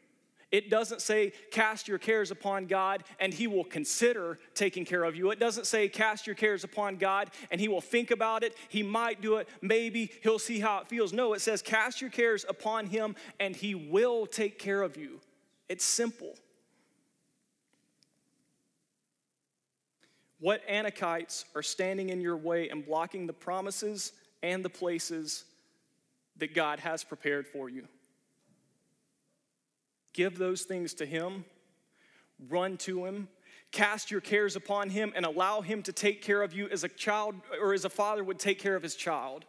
It 0.51 0.69
doesn't 0.69 1.01
say, 1.01 1.31
cast 1.49 1.87
your 1.87 1.97
cares 1.97 2.29
upon 2.29 2.65
God 2.65 3.05
and 3.19 3.33
he 3.33 3.47
will 3.47 3.63
consider 3.63 4.37
taking 4.53 4.83
care 4.83 5.05
of 5.05 5.15
you. 5.15 5.31
It 5.31 5.39
doesn't 5.39 5.65
say, 5.65 5.87
cast 5.87 6.27
your 6.27 6.35
cares 6.35 6.65
upon 6.65 6.97
God 6.97 7.31
and 7.51 7.61
he 7.61 7.69
will 7.69 7.81
think 7.81 8.11
about 8.11 8.43
it. 8.43 8.55
He 8.67 8.83
might 8.83 9.21
do 9.21 9.37
it. 9.37 9.47
Maybe 9.61 10.11
he'll 10.21 10.39
see 10.39 10.59
how 10.59 10.79
it 10.79 10.87
feels. 10.87 11.13
No, 11.13 11.33
it 11.33 11.39
says, 11.39 11.61
cast 11.61 12.01
your 12.01 12.09
cares 12.09 12.45
upon 12.49 12.87
him 12.87 13.15
and 13.39 13.55
he 13.55 13.75
will 13.75 14.25
take 14.25 14.59
care 14.59 14.81
of 14.81 14.97
you. 14.97 15.21
It's 15.69 15.85
simple. 15.85 16.35
What 20.41 20.67
Anakites 20.67 21.45
are 21.55 21.63
standing 21.63 22.09
in 22.09 22.19
your 22.19 22.35
way 22.35 22.67
and 22.67 22.85
blocking 22.85 23.25
the 23.25 23.33
promises 23.33 24.11
and 24.43 24.65
the 24.65 24.69
places 24.69 25.45
that 26.37 26.53
God 26.53 26.79
has 26.79 27.05
prepared 27.05 27.47
for 27.47 27.69
you? 27.69 27.87
Give 30.13 30.37
those 30.37 30.63
things 30.63 30.93
to 30.95 31.05
Him, 31.05 31.45
run 32.49 32.77
to 32.77 33.05
Him, 33.05 33.27
cast 33.71 34.11
your 34.11 34.21
cares 34.21 34.55
upon 34.55 34.89
Him, 34.89 35.13
and 35.15 35.25
allow 35.25 35.61
Him 35.61 35.81
to 35.83 35.93
take 35.93 36.21
care 36.21 36.41
of 36.41 36.53
you 36.53 36.67
as 36.69 36.83
a 36.83 36.89
child 36.89 37.35
or 37.61 37.73
as 37.73 37.85
a 37.85 37.89
father 37.89 38.23
would 38.23 38.39
take 38.39 38.59
care 38.59 38.75
of 38.75 38.83
his 38.83 38.95
child. 38.95 39.45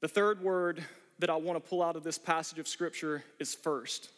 The 0.00 0.08
third 0.08 0.42
word 0.42 0.84
that 1.18 1.30
I 1.30 1.36
want 1.36 1.62
to 1.62 1.68
pull 1.68 1.82
out 1.82 1.96
of 1.96 2.04
this 2.04 2.18
passage 2.18 2.60
of 2.60 2.68
Scripture 2.68 3.24
is 3.40 3.54
first. 3.54 4.10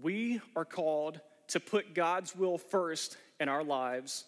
We 0.00 0.40
are 0.56 0.64
called 0.64 1.20
to 1.48 1.60
put 1.60 1.94
God's 1.94 2.34
will 2.34 2.56
first 2.56 3.18
in 3.38 3.50
our 3.50 3.62
lives 3.62 4.24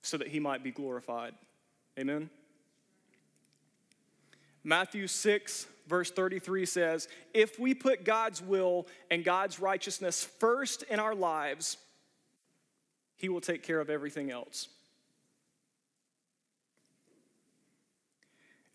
so 0.00 0.16
that 0.16 0.28
He 0.28 0.40
might 0.40 0.64
be 0.64 0.70
glorified. 0.70 1.34
Amen. 1.98 2.30
Matthew 4.62 5.08
6, 5.08 5.66
verse 5.88 6.12
33 6.12 6.64
says, 6.64 7.08
If 7.34 7.58
we 7.58 7.74
put 7.74 8.04
God's 8.04 8.40
will 8.40 8.86
and 9.10 9.24
God's 9.24 9.58
righteousness 9.58 10.22
first 10.38 10.84
in 10.84 11.00
our 11.00 11.14
lives, 11.14 11.76
He 13.16 13.28
will 13.28 13.40
take 13.40 13.64
care 13.64 13.80
of 13.80 13.90
everything 13.90 14.30
else. 14.30 14.68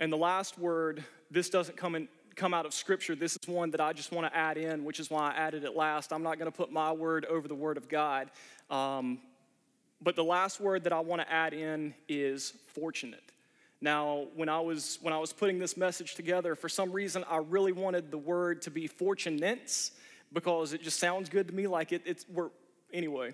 And 0.01 0.11
the 0.11 0.17
last 0.17 0.59
word, 0.59 1.05
this 1.31 1.49
doesn't 1.49 1.77
come, 1.77 1.95
in, 1.95 2.09
come 2.35 2.53
out 2.53 2.65
of 2.65 2.73
Scripture. 2.73 3.15
This 3.15 3.37
is 3.41 3.47
one 3.47 3.71
that 3.71 3.79
I 3.79 3.93
just 3.93 4.11
want 4.11 4.29
to 4.29 4.37
add 4.37 4.57
in, 4.57 4.83
which 4.83 4.99
is 4.99 5.09
why 5.09 5.31
I 5.31 5.35
added 5.35 5.63
it 5.63 5.77
last. 5.77 6.11
I'm 6.11 6.23
not 6.23 6.39
going 6.39 6.51
to 6.51 6.57
put 6.57 6.73
my 6.73 6.91
word 6.91 7.23
over 7.25 7.47
the 7.47 7.55
word 7.55 7.77
of 7.77 7.87
God. 7.87 8.31
Um, 8.69 9.19
but 10.03 10.15
the 10.15 10.23
last 10.23 10.59
word 10.59 10.83
that 10.83 10.93
I 10.93 10.99
want 10.99 11.21
to 11.21 11.31
add 11.31 11.53
in 11.53 11.93
is 12.07 12.53
fortunate. 12.73 13.23
Now, 13.81 14.27
when 14.35 14.49
I 14.49 14.59
was 14.59 14.97
when 15.01 15.13
I 15.13 15.17
was 15.17 15.33
putting 15.33 15.59
this 15.59 15.75
message 15.77 16.15
together, 16.15 16.55
for 16.55 16.69
some 16.69 16.91
reason 16.91 17.23
I 17.29 17.37
really 17.37 17.71
wanted 17.71 18.11
the 18.11 18.17
word 18.17 18.61
to 18.63 18.71
be 18.71 18.87
fortunates 18.87 19.91
because 20.31 20.73
it 20.73 20.81
just 20.81 20.99
sounds 20.99 21.29
good 21.29 21.47
to 21.47 21.53
me 21.53 21.67
like 21.67 21.91
it, 21.91 22.01
it's 22.05 22.25
we're 22.29 22.49
anyway. 22.91 23.33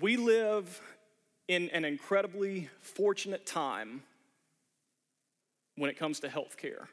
We 0.00 0.16
live 0.16 0.80
in 1.46 1.70
an 1.70 1.84
incredibly 1.84 2.68
fortunate 2.82 3.46
time 3.46 4.02
when 5.76 5.88
it 5.88 5.96
comes 5.96 6.20
to 6.20 6.28
health 6.28 6.56
care. 6.56 6.88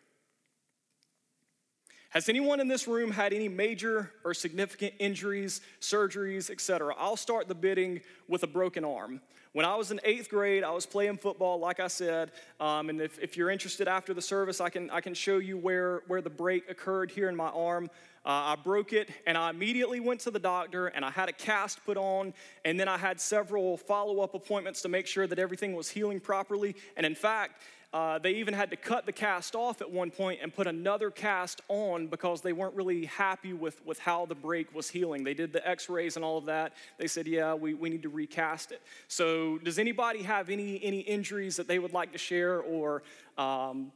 Has 2.15 2.29
anyone 2.29 2.61
in 2.61 2.69
this 2.69 2.87
room 2.87 3.11
had 3.11 3.33
any 3.33 3.49
major 3.49 4.09
or 4.23 4.33
significant 4.33 4.93
injuries, 4.99 5.59
surgeries, 5.81 6.49
etc.? 6.49 6.95
I'll 6.97 7.17
start 7.17 7.49
the 7.49 7.55
bidding 7.55 7.99
with 8.29 8.43
a 8.43 8.47
broken 8.47 8.85
arm. 8.85 9.19
When 9.51 9.65
I 9.65 9.75
was 9.75 9.91
in 9.91 9.99
eighth 10.05 10.29
grade, 10.29 10.63
I 10.63 10.71
was 10.71 10.85
playing 10.85 11.17
football, 11.17 11.59
like 11.59 11.81
I 11.81 11.87
said, 11.87 12.31
um, 12.61 12.89
and 12.89 13.01
if, 13.01 13.19
if, 13.19 13.35
you're 13.35 13.49
interested 13.49 13.89
after 13.89 14.13
the 14.13 14.21
service, 14.21 14.61
I 14.61 14.69
can, 14.69 14.89
I 14.91 15.01
can 15.01 15.13
show 15.13 15.39
you 15.39 15.57
where, 15.57 16.03
where 16.07 16.21
the 16.21 16.29
break 16.29 16.69
occurred 16.69 17.11
here 17.11 17.27
in 17.27 17.35
my 17.35 17.49
arm. 17.49 17.89
Uh, 18.25 18.29
I 18.29 18.55
broke 18.63 18.93
it, 18.93 19.09
and 19.27 19.37
I 19.37 19.49
immediately 19.49 19.99
went 19.99 20.21
to 20.21 20.31
the 20.31 20.39
doctor, 20.39 20.87
and 20.87 21.03
I 21.03 21.11
had 21.11 21.27
a 21.27 21.33
cast 21.33 21.85
put 21.85 21.97
on, 21.97 22.33
and 22.63 22.79
then 22.79 22.87
I 22.87 22.97
had 22.97 23.19
several 23.19 23.75
follow 23.75 24.21
up 24.21 24.35
appointments 24.35 24.81
to 24.83 24.89
make 24.89 25.05
sure 25.05 25.27
that 25.27 25.37
everything 25.37 25.75
was 25.75 25.89
healing 25.89 26.21
properly. 26.21 26.77
And 26.95 27.05
in 27.05 27.13
fact, 27.13 27.61
uh, 27.95 28.19
they 28.19 28.31
even 28.31 28.53
had 28.53 28.69
to 28.69 28.75
cut 28.75 29.05
the 29.05 29.11
cast 29.13 29.55
off 29.55 29.79
at 29.79 29.89
one 29.89 30.11
point 30.11 30.41
and 30.43 30.53
put 30.53 30.67
another 30.67 31.09
cast 31.09 31.61
on 31.69 32.07
because 32.07 32.41
they 32.41 32.51
weren't 32.51 32.75
really 32.75 33.05
happy 33.05 33.53
with, 33.53 33.79
with 33.85 33.97
how 33.99 34.25
the 34.25 34.35
break 34.35 34.75
was 34.75 34.89
healing. 34.89 35.23
They 35.23 35.33
did 35.33 35.53
the 35.53 35.65
x 35.65 35.87
rays 35.87 36.17
and 36.17 36.25
all 36.25 36.37
of 36.37 36.43
that. 36.47 36.73
They 36.97 37.07
said, 37.07 37.25
yeah, 37.25 37.53
we, 37.53 37.73
we 37.73 37.89
need 37.89 38.03
to 38.03 38.09
recast 38.09 38.73
it. 38.73 38.81
So, 39.07 39.59
does 39.59 39.79
anybody 39.79 40.23
have 40.23 40.49
any, 40.49 40.83
any 40.83 40.99
injuries 40.99 41.55
that 41.55 41.69
they 41.69 41.79
would 41.79 41.93
like 41.93 42.11
to 42.11 42.17
share? 42.17 42.59
Or, 42.59 43.01
um, 43.37 43.93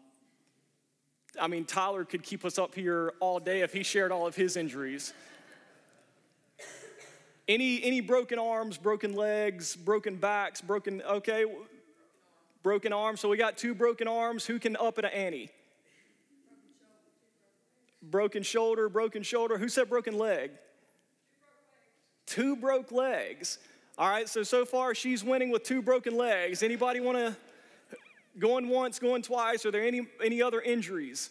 I 1.37 1.47
mean, 1.47 1.65
Tyler 1.65 2.05
could 2.05 2.23
keep 2.23 2.45
us 2.45 2.57
up 2.57 2.75
here 2.75 3.11
all 3.19 3.41
day 3.41 3.63
if 3.63 3.73
he 3.73 3.83
shared 3.83 4.13
all 4.13 4.25
of 4.25 4.33
his 4.33 4.55
injuries. 4.55 5.11
Any, 7.49 7.83
any 7.83 7.99
broken 7.99 8.39
arms, 8.39 8.77
broken 8.77 9.11
legs, 9.11 9.75
broken 9.75 10.15
backs, 10.15 10.61
broken, 10.61 11.01
okay, 11.01 11.43
broken 12.63 12.93
arms. 12.93 13.19
So 13.19 13.29
we 13.29 13.37
got 13.37 13.57
two 13.57 13.73
broken 13.73 14.07
arms. 14.07 14.45
Who 14.45 14.59
can 14.59 14.75
up 14.75 14.99
it 14.99 15.05
an 15.05 15.11
ante? 15.11 15.49
Broken 18.01 18.43
shoulder, 18.43 18.89
broken 18.89 19.23
shoulder. 19.23 19.57
Who 19.57 19.67
said 19.69 19.89
broken 19.89 20.17
leg? 20.17 20.51
Two 22.25 22.55
broke 22.55 22.91
legs. 22.91 23.57
All 23.97 24.09
right, 24.09 24.29
so 24.29 24.43
so 24.43 24.63
far 24.63 24.95
she's 24.95 25.23
winning 25.23 25.49
with 25.49 25.63
two 25.63 25.81
broken 25.81 26.15
legs. 26.15 26.63
Anybody 26.63 27.01
want 27.01 27.17
to 27.17 27.35
going 28.37 28.69
once, 28.69 28.99
going 28.99 29.21
twice? 29.21 29.65
Are 29.65 29.71
there 29.71 29.83
any 29.83 30.07
any 30.23 30.41
other 30.41 30.61
injuries? 30.61 31.29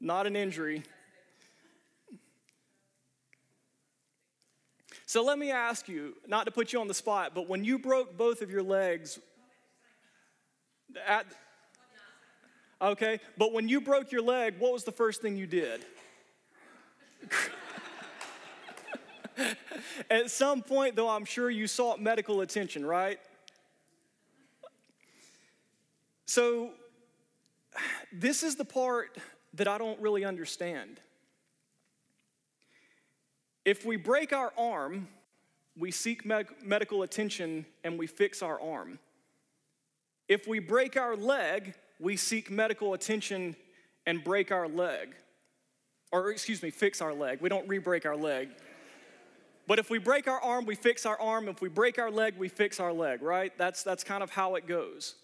Not 0.00 0.26
an 0.26 0.36
injury. 0.36 0.82
So 5.08 5.24
let 5.24 5.38
me 5.38 5.50
ask 5.50 5.88
you, 5.88 6.16
not 6.26 6.44
to 6.44 6.50
put 6.50 6.70
you 6.74 6.82
on 6.82 6.86
the 6.86 6.92
spot, 6.92 7.32
but 7.34 7.48
when 7.48 7.64
you 7.64 7.78
broke 7.78 8.18
both 8.18 8.42
of 8.42 8.50
your 8.50 8.62
legs, 8.62 9.18
at, 11.06 11.24
okay, 12.82 13.18
but 13.38 13.54
when 13.54 13.70
you 13.70 13.80
broke 13.80 14.12
your 14.12 14.20
leg, 14.20 14.56
what 14.58 14.70
was 14.70 14.84
the 14.84 14.92
first 14.92 15.22
thing 15.22 15.38
you 15.38 15.46
did? 15.46 15.82
At 20.10 20.30
some 20.30 20.60
point, 20.60 20.94
though, 20.94 21.08
I'm 21.08 21.24
sure 21.24 21.48
you 21.48 21.66
sought 21.66 22.02
medical 22.02 22.42
attention, 22.42 22.84
right? 22.84 23.18
So, 26.26 26.72
this 28.12 28.42
is 28.42 28.56
the 28.56 28.66
part 28.66 29.16
that 29.54 29.68
I 29.68 29.78
don't 29.78 29.98
really 30.02 30.26
understand. 30.26 31.00
If 33.68 33.84
we 33.84 33.96
break 33.96 34.32
our 34.32 34.50
arm, 34.56 35.08
we 35.76 35.90
seek 35.90 36.24
medical 36.24 37.02
attention 37.02 37.66
and 37.84 37.98
we 37.98 38.06
fix 38.06 38.42
our 38.42 38.58
arm. 38.58 38.98
If 40.26 40.48
we 40.48 40.58
break 40.58 40.96
our 40.96 41.14
leg, 41.14 41.74
we 42.00 42.16
seek 42.16 42.50
medical 42.50 42.94
attention 42.94 43.56
and 44.06 44.24
break 44.24 44.50
our 44.52 44.68
leg. 44.68 45.14
Or, 46.10 46.30
excuse 46.30 46.62
me, 46.62 46.70
fix 46.70 47.02
our 47.02 47.12
leg. 47.12 47.42
We 47.42 47.50
don't 47.50 47.68
re 47.68 47.76
break 47.76 48.06
our 48.06 48.16
leg. 48.16 48.48
But 49.66 49.78
if 49.78 49.90
we 49.90 49.98
break 49.98 50.28
our 50.28 50.40
arm, 50.40 50.64
we 50.64 50.74
fix 50.74 51.04
our 51.04 51.20
arm. 51.20 51.46
If 51.46 51.60
we 51.60 51.68
break 51.68 51.98
our 51.98 52.10
leg, 52.10 52.38
we 52.38 52.48
fix 52.48 52.80
our 52.80 52.94
leg, 52.94 53.20
right? 53.20 53.52
That's, 53.58 53.82
that's 53.82 54.02
kind 54.02 54.22
of 54.22 54.30
how 54.30 54.54
it 54.54 54.66
goes. 54.66 55.14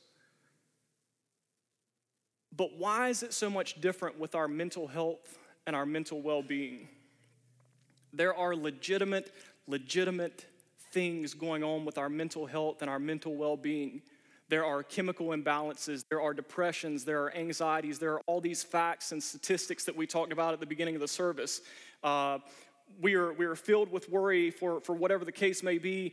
But 2.55 2.76
why 2.76 3.09
is 3.09 3.22
it 3.22 3.32
so 3.32 3.49
much 3.49 3.80
different 3.80 4.18
with 4.20 4.34
our 4.34 4.49
mental 4.49 4.86
health 4.86 5.38
and 5.66 5.74
our 5.74 5.86
mental 5.86 6.20
well 6.20 6.42
being? 6.42 6.88
There 8.15 8.35
are 8.35 8.55
legitimate, 8.55 9.35
legitimate 9.67 10.47
things 10.93 11.35
going 11.35 11.65
on 11.65 11.85
with 11.85 11.99
our 11.99 12.09
mental 12.09 12.47
health 12.47 12.81
and 12.81 12.89
our 12.89 13.01
mental 13.01 13.35
well 13.35 13.57
being. 13.57 14.03
There 14.49 14.65
are 14.65 14.83
chemical 14.83 15.29
imbalances, 15.29 16.05
there 16.09 16.21
are 16.21 16.33
depressions, 16.33 17.05
there 17.05 17.23
are 17.25 17.35
anxieties, 17.35 17.99
there 17.99 18.12
are 18.12 18.21
all 18.27 18.41
these 18.41 18.62
facts 18.62 19.11
and 19.11 19.21
statistics 19.21 19.85
that 19.85 19.97
we 19.97 20.07
talked 20.07 20.33
about 20.33 20.53
at 20.53 20.61
the 20.61 20.67
beginning 20.67 20.95
of 20.95 21.01
the 21.01 21.09
service. 21.09 21.62
Uh, 22.03 22.39
we, 23.01 23.15
are, 23.15 23.33
we 23.33 23.47
are 23.47 23.57
filled 23.57 23.91
with 23.91 24.09
worry 24.09 24.51
for, 24.51 24.81
for 24.81 24.95
whatever 24.95 25.25
the 25.25 25.33
case 25.33 25.62
may 25.62 25.79
be, 25.79 26.12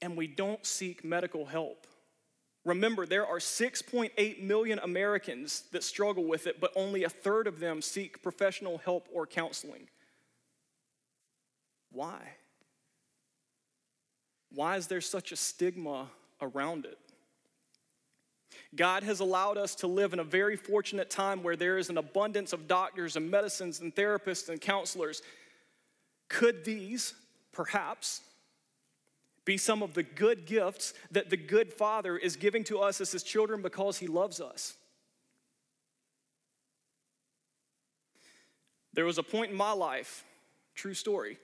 and 0.00 0.16
we 0.16 0.26
don't 0.28 0.64
seek 0.64 1.04
medical 1.04 1.44
help. 1.44 1.86
Remember, 2.64 3.06
there 3.06 3.26
are 3.26 3.38
6.8 3.38 4.42
million 4.42 4.78
Americans 4.78 5.64
that 5.72 5.82
struggle 5.82 6.24
with 6.24 6.46
it, 6.46 6.60
but 6.60 6.70
only 6.76 7.04
a 7.04 7.08
third 7.08 7.46
of 7.46 7.58
them 7.58 7.82
seek 7.82 8.22
professional 8.22 8.78
help 8.78 9.08
or 9.12 9.26
counseling. 9.26 9.88
Why? 11.98 12.20
Why 14.54 14.76
is 14.76 14.86
there 14.86 15.00
such 15.00 15.32
a 15.32 15.36
stigma 15.36 16.06
around 16.40 16.84
it? 16.84 16.96
God 18.76 19.02
has 19.02 19.18
allowed 19.18 19.58
us 19.58 19.74
to 19.76 19.88
live 19.88 20.12
in 20.12 20.20
a 20.20 20.24
very 20.24 20.54
fortunate 20.54 21.10
time 21.10 21.42
where 21.42 21.56
there 21.56 21.76
is 21.76 21.90
an 21.90 21.98
abundance 21.98 22.52
of 22.52 22.68
doctors 22.68 23.16
and 23.16 23.28
medicines 23.28 23.80
and 23.80 23.92
therapists 23.92 24.48
and 24.48 24.60
counselors. 24.60 25.22
Could 26.28 26.64
these, 26.64 27.14
perhaps, 27.50 28.20
be 29.44 29.56
some 29.56 29.82
of 29.82 29.94
the 29.94 30.04
good 30.04 30.46
gifts 30.46 30.94
that 31.10 31.30
the 31.30 31.36
good 31.36 31.72
Father 31.72 32.16
is 32.16 32.36
giving 32.36 32.62
to 32.62 32.78
us 32.78 33.00
as 33.00 33.10
His 33.10 33.24
children 33.24 33.60
because 33.60 33.98
He 33.98 34.06
loves 34.06 34.40
us? 34.40 34.76
There 38.92 39.04
was 39.04 39.18
a 39.18 39.24
point 39.24 39.50
in 39.50 39.56
my 39.56 39.72
life, 39.72 40.22
true 40.76 40.94
story, 40.94 41.38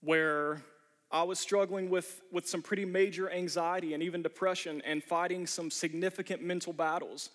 where 0.00 0.62
I 1.10 1.22
was 1.24 1.38
struggling 1.38 1.90
with, 1.90 2.22
with 2.30 2.48
some 2.48 2.62
pretty 2.62 2.84
major 2.84 3.30
anxiety 3.30 3.94
and 3.94 4.02
even 4.02 4.22
depression 4.22 4.80
and 4.84 5.02
fighting 5.02 5.46
some 5.46 5.70
significant 5.70 6.42
mental 6.42 6.72
battles. 6.72 7.30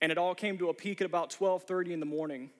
And 0.00 0.10
it 0.10 0.18
all 0.18 0.34
came 0.34 0.56
to 0.58 0.70
a 0.70 0.74
peak 0.74 1.00
at 1.00 1.06
about 1.06 1.30
12:30 1.30 1.92
in 1.92 2.00
the 2.00 2.06
morning. 2.06 2.50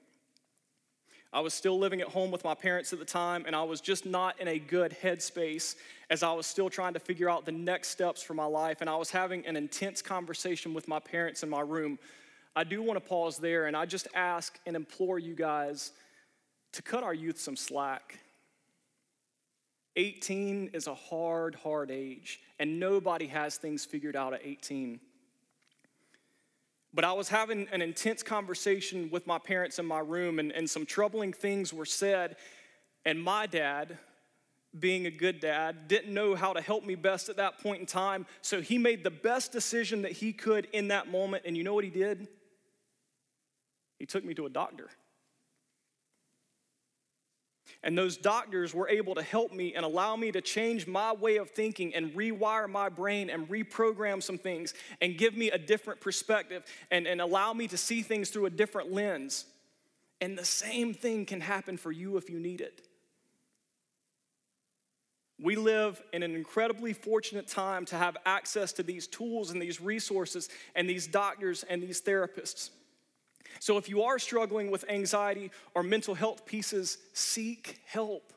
I 1.33 1.41
was 1.41 1.55
still 1.55 1.79
living 1.79 2.01
at 2.01 2.09
home 2.09 2.33
with 2.33 2.43
my 2.43 2.55
parents 2.55 2.93
at 2.93 2.99
the 2.99 3.05
time, 3.05 3.45
and 3.47 3.55
I 3.55 3.63
was 3.63 3.81
just 3.81 4.05
not 4.05 4.41
in 4.41 4.49
a 4.49 4.59
good 4.59 4.97
headspace 5.01 5.77
as 6.11 6.25
I 6.25 6.33
was 6.33 6.45
still 6.45 6.69
trying 6.69 6.93
to 6.95 7.01
figure 7.01 7.31
out 7.31 7.47
the 7.47 7.53
next 7.53 7.89
steps 7.89 8.21
for 8.21 8.35
my 8.35 8.47
life. 8.47 8.81
And 8.81 8.91
I 8.91 8.97
was 8.97 9.13
having 9.13 9.47
an 9.47 9.57
intense 9.57 10.03
conversation 10.03 10.75
with 10.75 10.89
my 10.89 10.99
parents 10.99 11.45
in 11.45 11.49
my 11.49 11.61
room. 11.61 12.01
I 12.57 12.65
do 12.65 12.83
want 12.83 13.01
to 13.01 13.09
pause 13.09 13.39
there 13.39 13.67
and 13.67 13.77
I 13.77 13.87
just 13.87 14.09
ask 14.13 14.59
and 14.67 14.75
implore 14.75 15.21
you 15.21 15.37
guys 15.37 15.93
to 16.73 16.83
cut 16.83 17.05
our 17.05 17.15
youth 17.15 17.41
some 17.41 17.57
slack. 17.57 18.19
18 20.01 20.71
is 20.73 20.87
a 20.87 20.95
hard, 20.95 21.55
hard 21.55 21.91
age, 21.91 22.41
and 22.59 22.81
nobody 22.81 23.27
has 23.27 23.59
things 23.59 23.85
figured 23.85 24.17
out 24.17 24.33
at 24.33 24.41
18. 24.43 24.99
But 26.95 27.05
I 27.05 27.13
was 27.13 27.29
having 27.29 27.69
an 27.71 27.83
intense 27.83 28.23
conversation 28.23 29.11
with 29.11 29.27
my 29.27 29.39
parents 29.39 29.79
in 29.79 29.85
my 29.85 29.99
room, 29.99 30.39
and, 30.39 30.53
and 30.53 30.69
some 30.69 30.87
troubling 30.87 31.35
things 31.35 31.75
were 31.75 31.85
said. 31.85 32.37
And 33.05 33.23
my 33.23 33.47
dad, 33.47 33.99
being 34.79 35.05
a 35.05 35.11
good 35.11 35.39
dad, 35.39 35.87
didn't 35.87 36.15
know 36.15 36.35
how 36.35 36.55
to 36.55 36.63
help 36.63 36.83
me 36.83 36.95
best 36.95 37.29
at 37.29 37.37
that 37.37 37.63
point 37.63 37.81
in 37.81 37.87
time. 37.87 38.25
So 38.41 38.63
he 38.63 38.79
made 38.79 39.05
the 39.05 39.11
best 39.11 39.53
decision 39.53 40.01
that 40.03 40.13
he 40.13 40.33
could 40.33 40.67
in 40.73 40.89
that 40.89 41.11
moment. 41.11 41.43
And 41.45 41.59
you 41.59 41.63
know 41.63 41.75
what 41.75 41.85
he 41.85 41.91
did? 41.91 42.27
He 43.99 44.07
took 44.07 44.25
me 44.25 44.33
to 44.33 44.47
a 44.47 44.51
doctor. 44.51 44.89
And 47.83 47.97
those 47.97 48.19
doctors 48.19 48.75
were 48.75 48.89
able 48.89 49.15
to 49.15 49.23
help 49.23 49.53
me 49.53 49.75
and 49.75 49.85
allow 49.85 50.15
me 50.15 50.31
to 50.33 50.43
change 50.43 50.87
my 50.87 51.15
way 51.15 51.39
of 51.39 51.51
thinking 51.51 51.95
and 51.95 52.13
rewire 52.13 52.69
my 52.69 52.91
brain 52.91 53.31
and 53.31 53.49
reprogram 53.49 54.23
some 54.23 54.37
things 54.37 54.75
and 55.01 55.17
give 55.17 55.35
me 55.35 55.51
a 55.51 55.57
different 55.57 56.01
perspective 56.01 56.65
and, 56.91 57.07
and 57.07 57.21
allow 57.23 57.55
me 57.55 57.67
to 57.69 57.79
see 57.79 58.03
things 58.03 58.29
through 58.29 58.47
a 58.47 58.51
different 58.51 58.93
lens. 58.93 59.47
And 60.21 60.37
the 60.37 60.45
same 60.45 60.93
thing 60.93 61.25
can 61.25 61.41
happen 61.41 61.79
for 61.79 61.91
you 61.91 62.19
if 62.19 62.29
you 62.29 62.39
need 62.39 62.61
it. 62.61 62.83
We 65.43 65.57
live 65.57 66.03
in 66.13 66.23
an 66.23 66.35
incredibly 66.35 66.93
fortunate 66.93 67.49
time 67.49 67.87
to 67.87 67.97
have 67.97 68.19
access 68.27 68.75
to 68.75 68.83
these 68.83 69.07
tools 69.07 69.51
and 69.51 69.63
these 69.63 69.81
resources 69.81 70.51
and 70.75 70.89
these 70.89 71.07
doctors 71.07 71.63
and 71.63 71.83
these 71.83 72.03
therapists. 72.03 72.69
So 73.59 73.77
if 73.77 73.89
you 73.89 74.03
are 74.03 74.19
struggling 74.19 74.71
with 74.71 74.85
anxiety 74.89 75.51
or 75.75 75.83
mental 75.83 76.15
health 76.15 76.47
pieces, 76.47 76.99
seek 77.13 77.81
help. 77.87 78.33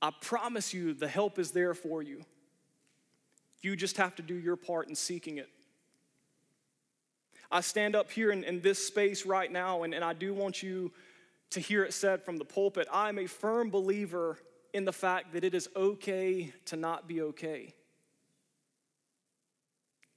I 0.00 0.10
promise 0.20 0.72
you 0.72 0.94
the 0.94 1.08
help 1.08 1.38
is 1.38 1.50
there 1.50 1.74
for 1.74 2.02
you. 2.02 2.24
You 3.60 3.76
just 3.76 3.96
have 3.96 4.14
to 4.16 4.22
do 4.22 4.34
your 4.34 4.56
part 4.56 4.88
in 4.88 4.94
seeking 4.94 5.38
it. 5.38 5.48
I 7.50 7.60
stand 7.60 7.94
up 7.94 8.10
here 8.10 8.32
in, 8.32 8.44
in 8.44 8.60
this 8.60 8.84
space 8.84 9.24
right 9.24 9.50
now, 9.50 9.84
and, 9.84 9.94
and 9.94 10.04
I 10.04 10.12
do 10.12 10.34
want 10.34 10.62
you 10.62 10.92
to 11.50 11.60
hear 11.60 11.84
it 11.84 11.92
said 11.92 12.24
from 12.24 12.38
the 12.38 12.44
pulpit. 12.44 12.88
I'm 12.92 13.18
a 13.18 13.26
firm 13.26 13.70
believer 13.70 14.38
in 14.72 14.84
the 14.84 14.92
fact 14.92 15.32
that 15.32 15.44
it 15.44 15.54
is 15.54 15.68
okay 15.76 16.52
to 16.66 16.76
not 16.76 17.06
be 17.06 17.22
okay. 17.22 17.72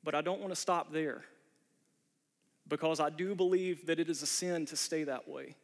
But 0.04 0.16
I 0.16 0.22
don't 0.22 0.40
want 0.40 0.52
to 0.52 0.60
stop 0.60 0.92
there 0.92 1.24
because 2.70 3.00
I 3.00 3.10
do 3.10 3.36
believe 3.36 3.88
that 3.88 4.00
it 4.00 4.10
is 4.10 4.22
a 4.22 4.28
sin 4.28 4.66
to 4.68 4.76
stay 4.76 5.04
that 5.04 5.28
way. 5.28 5.56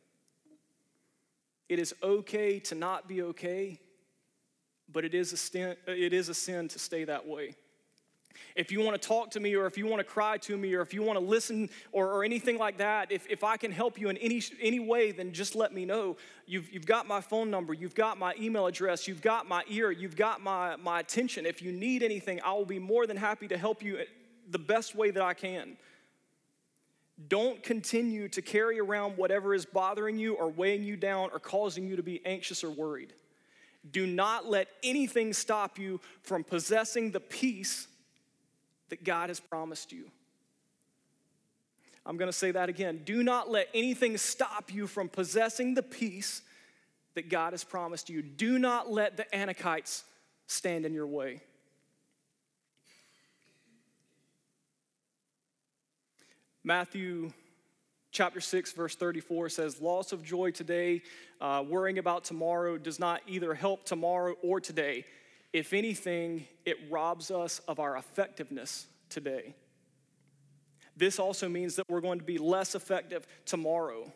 It 1.70 1.80
is 1.80 1.94
okay 2.04 2.60
to 2.60 2.76
not 2.76 3.08
be 3.08 3.22
okay, 3.22 3.80
but 4.92 5.06
it 5.06 5.14
is 5.14 5.34
a 5.34 5.38
sin, 5.38 5.76
it 5.88 6.14
is 6.14 6.30
a 6.30 6.34
sin 6.34 6.68
to 6.70 6.80
stay 6.80 7.06
that 7.06 7.28
way. 7.28 7.56
If 8.56 8.72
you 8.72 8.82
want 8.82 9.02
to 9.02 9.08
talk 9.08 9.32
to 9.32 9.40
me, 9.40 9.56
or 9.56 9.66
if 9.66 9.78
you 9.78 9.86
want 9.86 10.00
to 10.00 10.04
cry 10.04 10.38
to 10.40 10.58
me, 10.58 10.74
or 10.74 10.82
if 10.82 10.94
you 10.94 11.04
want 11.04 11.18
to 11.18 11.26
listen, 11.26 11.70
or, 11.92 12.12
or 12.12 12.24
anything 12.24 12.58
like 12.58 12.78
that, 12.78 13.12
if, 13.12 13.26
if 13.30 13.44
I 13.44 13.58
can 13.58 13.72
help 13.72 14.00
you 14.00 14.10
in 14.10 14.18
any, 14.18 14.42
any 14.62 14.80
way, 14.80 15.12
then 15.12 15.32
just 15.32 15.56
let 15.56 15.74
me 15.74 15.86
know. 15.86 16.18
You've, 16.46 16.72
you've 16.72 16.86
got 16.86 17.08
my 17.08 17.22
phone 17.22 17.50
number, 17.50 17.74
you've 17.74 17.96
got 17.96 18.18
my 18.18 18.34
email 18.40 18.68
address, 18.68 19.08
you've 19.08 19.22
got 19.22 19.48
my 19.48 19.64
ear, 19.70 19.92
you've 19.92 20.16
got 20.18 20.42
my, 20.42 20.76
my 20.76 21.00
attention. 21.00 21.46
If 21.46 21.62
you 21.62 21.72
need 21.72 22.04
anything, 22.04 22.42
I 22.44 22.54
will 22.54 22.66
be 22.66 22.80
more 22.80 23.08
than 23.08 23.18
happy 23.18 23.48
to 23.48 23.58
help 23.58 23.82
you 23.82 24.00
the 24.50 24.60
best 24.60 24.96
way 24.96 25.12
that 25.12 25.24
I 25.24 25.34
can. 25.34 25.78
Don't 27.28 27.64
continue 27.64 28.28
to 28.30 28.42
carry 28.42 28.80
around 28.80 29.18
whatever 29.18 29.54
is 29.54 29.66
bothering 29.66 30.18
you 30.18 30.34
or 30.34 30.50
weighing 30.50 30.84
you 30.84 30.98
down 30.98 31.30
or 31.32 31.40
causing 31.40 31.88
you 31.88 31.96
to 31.96 32.04
be 32.04 32.26
anxious 32.26 32.64
or 32.64 32.70
worried. 32.70 33.14
Do 33.90 34.06
not 34.06 34.48
let 34.48 34.68
anything 34.84 35.32
stop 35.32 35.80
you 35.80 36.02
from 36.24 36.44
possessing 36.44 37.12
the 37.12 37.20
peace 37.20 37.88
that 38.90 39.04
God 39.04 39.30
has 39.30 39.40
promised 39.40 39.92
you. 39.92 40.10
I'm 42.06 42.18
going 42.18 42.30
to 42.30 42.38
say 42.38 42.52
that 42.52 42.70
again. 42.70 43.02
Do 43.04 43.24
not 43.24 43.50
let 43.50 43.70
anything 43.74 44.18
stop 44.18 44.74
you 44.74 44.86
from 44.86 45.10
possessing 45.10 45.74
the 45.74 45.84
peace 45.84 46.42
that 47.16 47.30
God 47.30 47.54
has 47.54 47.64
promised 47.64 48.10
you. 48.10 48.22
Do 48.22 48.60
not 48.60 48.92
let 48.92 49.18
the 49.18 49.26
Anakites 49.34 50.04
stand 50.48 50.86
in 50.86 50.94
your 50.94 51.08
way. 51.08 51.42
Matthew 56.68 57.32
chapter 58.10 58.42
6, 58.42 58.72
verse 58.72 58.96
34 58.96 59.50
says, 59.50 59.80
Loss 59.80 60.14
of 60.14 60.24
joy 60.24 60.50
today, 60.50 61.04
uh, 61.40 61.64
worrying 61.68 62.00
about 62.00 62.24
tomorrow 62.24 62.80
does 62.80 63.00
not 63.00 63.22
either 63.28 63.54
help 63.54 63.86
tomorrow 63.86 64.34
or 64.42 64.60
today. 64.60 65.06
If 65.54 65.74
anything, 65.74 66.48
it 66.66 66.78
robs 66.90 67.30
us 67.30 67.60
of 67.68 67.80
our 67.80 67.98
effectiveness 67.98 68.88
today. 69.10 69.54
This 70.98 71.20
also 71.20 71.48
means 71.48 71.76
that 71.76 71.86
we're 71.88 72.02
going 72.02 72.18
to 72.18 72.26
be 72.26 72.40
less 72.40 72.74
effective 72.74 73.28
tomorrow. 73.46 74.12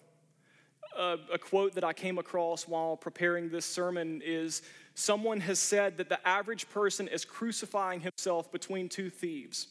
A 0.97 1.37
quote 1.37 1.75
that 1.75 1.83
I 1.83 1.93
came 1.93 2.17
across 2.17 2.67
while 2.67 2.97
preparing 2.97 3.49
this 3.49 3.65
sermon 3.65 4.23
is 4.25 4.63
Someone 4.95 5.39
has 5.41 5.59
said 5.59 5.97
that 5.97 6.09
the 6.09 6.27
average 6.27 6.67
person 6.71 7.07
is 7.07 7.23
crucifying 7.25 8.01
himself 8.01 8.51
between 8.51 8.89
two 8.89 9.11
thieves 9.11 9.67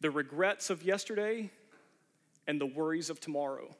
the 0.00 0.10
regrets 0.10 0.70
of 0.70 0.82
yesterday 0.82 1.50
and 2.46 2.60
the 2.60 2.66
worries 2.66 3.10
of 3.10 3.20
tomorrow. 3.20 3.74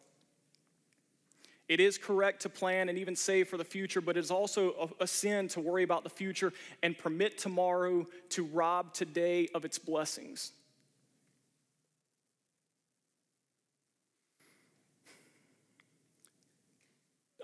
It 1.68 1.78
is 1.78 1.98
correct 1.98 2.42
to 2.42 2.48
plan 2.48 2.88
and 2.88 2.98
even 2.98 3.14
save 3.14 3.48
for 3.48 3.56
the 3.56 3.64
future, 3.64 4.00
but 4.00 4.16
it 4.16 4.20
is 4.20 4.32
also 4.32 4.92
a, 4.98 5.06
sin 5.06 5.46
to 5.48 5.60
worry 5.60 5.84
about 5.84 6.02
the 6.02 6.10
future 6.10 6.52
and 6.82 6.98
permit 6.98 7.38
tomorrow 7.38 8.06
to 8.30 8.44
rob 8.44 8.92
today 8.92 9.48
of 9.54 9.64
its 9.64 9.78
blessings. 9.78 10.50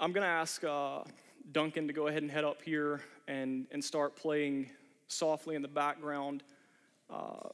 I'm 0.01 0.11
going 0.12 0.24
to 0.24 0.29
ask 0.29 0.64
uh, 0.64 1.05
Duncan 1.53 1.87
to 1.87 1.93
go 1.93 2.09
ahead 2.09 2.22
and 2.22 2.31
head 2.31 2.45
up 2.45 2.62
here 2.62 3.03
and, 3.29 3.66
and 3.70 3.83
start 3.83 4.16
playing 4.16 4.70
softly 5.07 5.55
in 5.55 5.62
the 5.62 5.68
background. 5.68 6.43
Uh, 7.09 7.51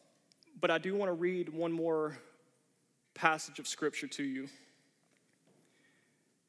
but 0.60 0.70
I 0.70 0.78
do 0.78 0.94
want 0.94 1.08
to 1.08 1.14
read 1.14 1.48
one 1.48 1.72
more 1.72 2.16
passage 3.14 3.58
of 3.58 3.66
scripture 3.66 4.06
to 4.06 4.22
you. 4.22 4.48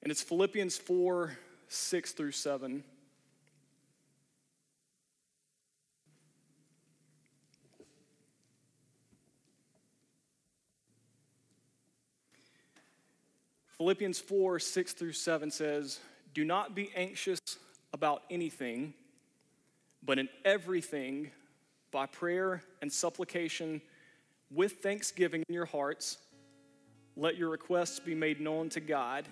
And 0.01 0.11
it's 0.11 0.21
Philippians 0.21 0.77
4 0.77 1.37
6 1.69 2.11
through 2.11 2.31
7. 2.31 2.83
Philippians 13.77 14.19
4 14.19 14.59
6 14.59 14.93
through 14.93 15.13
7 15.13 15.51
says, 15.51 15.99
Do 16.33 16.45
not 16.45 16.75
be 16.75 16.91
anxious 16.95 17.39
about 17.91 18.23
anything, 18.29 18.93
but 20.03 20.19
in 20.19 20.29
everything, 20.45 21.31
by 21.91 22.05
prayer 22.05 22.63
and 22.81 22.91
supplication 22.91 23.81
with 24.53 24.73
thanksgiving 24.83 25.43
in 25.47 25.53
your 25.53 25.65
hearts, 25.65 26.17
let 27.15 27.37
your 27.37 27.49
requests 27.49 27.99
be 27.99 28.15
made 28.15 28.39
known 28.39 28.69
to 28.69 28.79
God, 28.79 29.27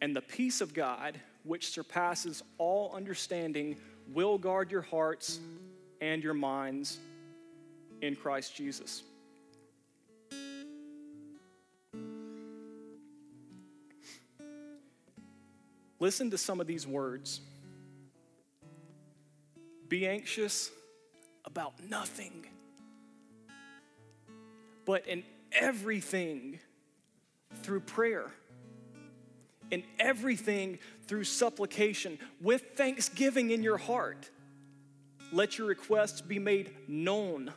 and 0.00 0.14
the 0.14 0.22
peace 0.22 0.60
of 0.60 0.74
God, 0.74 1.20
which 1.44 1.70
surpasses 1.70 2.42
all 2.58 2.92
understanding, 2.94 3.76
will 4.12 4.38
guard 4.38 4.70
your 4.70 4.82
hearts 4.82 5.40
and 6.00 6.22
your 6.22 6.34
minds 6.34 6.98
in 8.02 8.14
Christ 8.14 8.54
Jesus. 8.54 9.02
Listen 16.00 16.30
to 16.30 16.36
some 16.36 16.60
of 16.60 16.66
these 16.66 16.86
words. 16.86 17.40
Be 19.88 20.06
anxious 20.06 20.70
about 21.44 21.72
nothing, 21.88 22.46
but 24.84 25.06
in 25.06 25.24
everything 25.52 26.58
through 27.62 27.80
prayer, 27.80 28.30
in 29.70 29.84
everything 29.98 30.78
through 31.06 31.24
supplication, 31.24 32.18
with 32.40 32.62
thanksgiving 32.76 33.50
in 33.50 33.62
your 33.62 33.78
heart. 33.78 34.30
Let 35.32 35.58
your 35.58 35.66
requests 35.66 36.20
be 36.20 36.38
made 36.38 36.70
known 36.86 37.52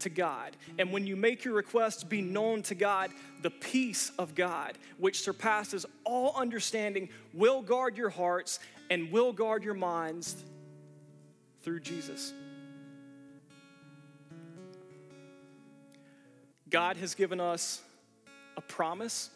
to 0.00 0.10
God. 0.10 0.56
And 0.78 0.92
when 0.92 1.06
you 1.06 1.16
make 1.16 1.44
your 1.44 1.54
requests 1.54 2.02
be 2.02 2.22
known 2.22 2.62
to 2.62 2.74
God, 2.74 3.10
the 3.42 3.50
peace 3.50 4.10
of 4.18 4.34
God, 4.34 4.76
which 4.98 5.20
surpasses 5.20 5.86
all 6.04 6.34
understanding, 6.36 7.08
will 7.32 7.62
guard 7.62 7.96
your 7.96 8.10
hearts 8.10 8.58
and 8.90 9.10
will 9.12 9.32
guard 9.32 9.62
your 9.62 9.74
minds 9.74 10.44
through 11.62 11.80
Jesus. 11.80 12.32
God 16.72 16.96
has 16.96 17.14
given 17.14 17.38
us 17.38 17.82
a 18.56 18.62
promise. 18.62 19.28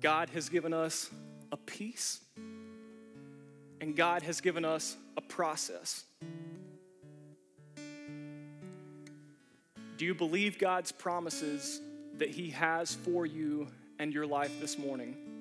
God 0.00 0.30
has 0.30 0.48
given 0.48 0.72
us 0.72 1.10
a 1.52 1.58
peace. 1.58 2.22
And 3.82 3.94
God 3.94 4.22
has 4.22 4.40
given 4.40 4.64
us 4.64 4.96
a 5.18 5.20
process. 5.20 6.04
Do 9.98 10.06
you 10.06 10.14
believe 10.14 10.58
God's 10.58 10.90
promises 10.90 11.82
that 12.16 12.30
He 12.30 12.48
has 12.50 12.94
for 12.94 13.26
you 13.26 13.68
and 13.98 14.10
your 14.14 14.26
life 14.26 14.58
this 14.58 14.78
morning? 14.78 15.31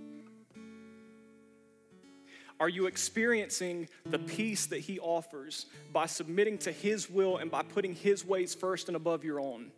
Are 2.61 2.69
you 2.69 2.85
experiencing 2.85 3.89
the 4.05 4.19
peace 4.19 4.67
that 4.67 4.81
He 4.81 4.99
offers 4.99 5.65
by 5.91 6.05
submitting 6.05 6.59
to 6.59 6.71
His 6.71 7.09
will 7.09 7.37
and 7.37 7.49
by 7.49 7.63
putting 7.63 7.95
His 7.95 8.23
ways 8.23 8.53
first 8.53 8.87
and 8.87 8.95
above 8.95 9.23
your 9.23 9.39
own? 9.39 9.71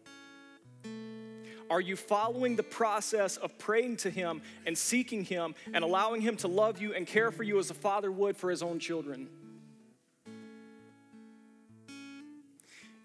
Are 1.70 1.80
you 1.80 1.96
following 1.96 2.58
the 2.58 2.64
process 2.64 3.38
of 3.38 3.58
praying 3.58 3.96
to 3.98 4.10
Him 4.10 4.42
and 4.66 4.78
seeking 4.78 5.24
Him 5.24 5.56
and 5.74 5.86
allowing 5.86 6.20
Him 6.20 6.36
to 6.38 6.50
love 6.50 6.82
you 6.82 6.94
and 6.94 7.08
care 7.08 7.32
for 7.32 7.44
you 7.44 7.58
as 7.58 7.72
a 7.72 7.74
father 7.74 8.12
would 8.12 8.36
for 8.36 8.50
His 8.50 8.62
own 8.62 8.80
children? 8.80 9.30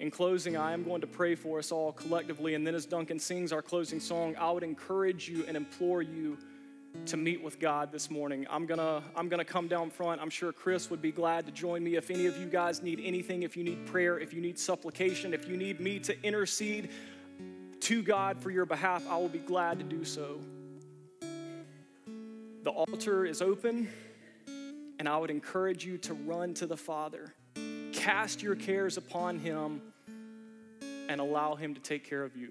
In 0.00 0.10
closing, 0.10 0.56
I 0.56 0.72
am 0.72 0.82
going 0.82 1.02
to 1.02 1.06
pray 1.06 1.36
for 1.36 1.60
us 1.60 1.70
all 1.70 1.92
collectively, 1.92 2.54
and 2.54 2.66
then 2.66 2.74
as 2.74 2.84
Duncan 2.84 3.20
sings 3.20 3.52
our 3.52 3.62
closing 3.62 4.00
song, 4.00 4.34
I 4.40 4.50
would 4.50 4.64
encourage 4.64 5.28
you 5.28 5.44
and 5.46 5.56
implore 5.56 6.02
you 6.02 6.36
to 7.06 7.16
meet 7.16 7.42
with 7.42 7.58
God 7.58 7.90
this 7.92 8.10
morning. 8.10 8.46
I'm 8.50 8.66
gonna, 8.66 9.02
I'm 9.16 9.28
gonna 9.28 9.44
come 9.44 9.68
down 9.68 9.90
front. 9.90 10.20
I'm 10.20 10.30
sure 10.30 10.52
Chris 10.52 10.90
would 10.90 11.00
be 11.00 11.12
glad 11.12 11.46
to 11.46 11.52
join 11.52 11.82
me. 11.82 11.96
If 11.96 12.10
any 12.10 12.26
of 12.26 12.38
you 12.38 12.46
guys 12.46 12.82
need 12.82 13.00
anything, 13.02 13.42
if 13.42 13.56
you 13.56 13.64
need 13.64 13.86
prayer, 13.86 14.18
if 14.18 14.32
you 14.34 14.40
need 14.40 14.58
supplication, 14.58 15.32
if 15.32 15.48
you 15.48 15.56
need 15.56 15.80
me 15.80 15.98
to 16.00 16.22
intercede 16.22 16.90
to 17.80 18.02
God 18.02 18.42
for 18.42 18.50
your 18.50 18.66
behalf, 18.66 19.04
I 19.08 19.16
will 19.16 19.28
be 19.28 19.38
glad 19.38 19.78
to 19.78 19.84
do 19.84 20.04
so. 20.04 20.40
The 22.62 22.70
altar 22.70 23.24
is 23.24 23.40
open, 23.40 23.88
and 24.98 25.08
I 25.08 25.16
would 25.16 25.30
encourage 25.30 25.86
you 25.86 25.96
to 25.98 26.14
run 26.14 26.54
to 26.54 26.66
the 26.66 26.76
Father. 26.76 27.32
Cast 27.92 28.42
your 28.42 28.56
cares 28.56 28.96
upon 28.96 29.38
Him 29.38 29.80
and 31.08 31.20
allow 31.20 31.54
Him 31.54 31.74
to 31.74 31.80
take 31.80 32.04
care 32.04 32.24
of 32.24 32.36
you. 32.36 32.50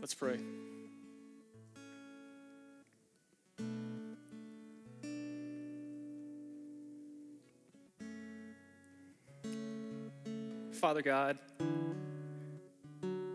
Let's 0.00 0.14
pray. 0.14 0.38
Father 10.86 11.02
God, 11.02 11.36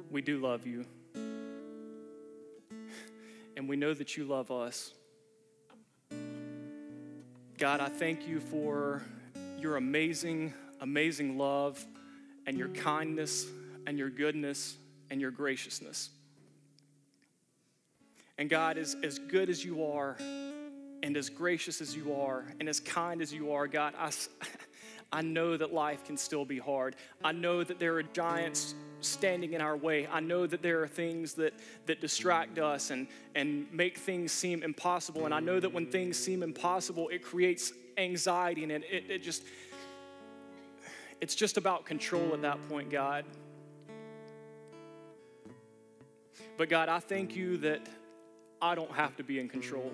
we 0.09 0.21
do 0.21 0.39
love 0.39 0.65
you. 0.65 0.85
And 3.57 3.67
we 3.67 3.75
know 3.75 3.93
that 3.93 4.15
you 4.15 4.23
love 4.23 4.51
us. 4.51 4.93
God, 7.57 7.81
I 7.81 7.89
thank 7.89 8.25
you 8.25 8.39
for 8.39 9.03
your 9.59 9.75
amazing, 9.75 10.53
amazing 10.79 11.37
love 11.37 11.85
and 12.47 12.57
your 12.57 12.69
kindness 12.69 13.47
and 13.85 13.97
your 13.97 14.09
goodness 14.09 14.77
and 15.09 15.19
your 15.19 15.31
graciousness. 15.31 16.09
And 18.37 18.49
God, 18.49 18.77
as, 18.77 18.95
as 19.03 19.19
good 19.19 19.49
as 19.49 19.65
you 19.65 19.83
are, 19.91 20.15
and 21.03 21.17
as 21.17 21.29
gracious 21.29 21.81
as 21.81 21.93
you 21.93 22.15
are, 22.15 22.45
and 22.61 22.69
as 22.69 22.79
kind 22.79 23.21
as 23.21 23.33
you 23.33 23.51
are, 23.51 23.67
God, 23.67 23.93
I, 23.97 24.11
I 25.13 25.21
know 25.21 25.57
that 25.57 25.73
life 25.73 26.05
can 26.05 26.15
still 26.15 26.45
be 26.45 26.57
hard. 26.57 26.95
I 27.23 27.31
know 27.33 27.63
that 27.63 27.79
there 27.79 27.95
are 27.95 28.03
giants 28.03 28.75
standing 29.01 29.53
in 29.53 29.61
our 29.61 29.75
way. 29.75 30.07
I 30.07 30.19
know 30.19 30.47
that 30.47 30.61
there 30.61 30.81
are 30.81 30.87
things 30.87 31.33
that, 31.33 31.53
that 31.87 31.99
distract 31.99 32.59
us 32.59 32.91
and, 32.91 33.07
and 33.35 33.67
make 33.73 33.97
things 33.97 34.31
seem 34.31 34.63
impossible. 34.63 35.25
And 35.25 35.33
I 35.33 35.39
know 35.39 35.59
that 35.59 35.73
when 35.73 35.87
things 35.87 36.17
seem 36.17 36.43
impossible, 36.43 37.09
it 37.09 37.23
creates 37.23 37.73
anxiety 37.97 38.63
and 38.63 38.71
it, 38.71 38.83
it, 38.89 39.03
it 39.09 39.23
just, 39.23 39.43
it's 41.19 41.35
just 41.35 41.57
about 41.57 41.85
control 41.85 42.33
at 42.33 42.41
that 42.43 42.57
point, 42.69 42.89
God. 42.89 43.25
But 46.57 46.69
God, 46.69 46.89
I 46.89 46.99
thank 46.99 47.35
you 47.35 47.57
that 47.57 47.81
I 48.61 48.75
don't 48.75 48.91
have 48.91 49.17
to 49.17 49.23
be 49.23 49.39
in 49.39 49.49
control. 49.49 49.91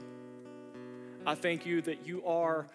I 1.26 1.34
thank 1.36 1.65
you 1.65 1.82
that 1.82 2.05
you 2.05 2.26
are 2.26 2.68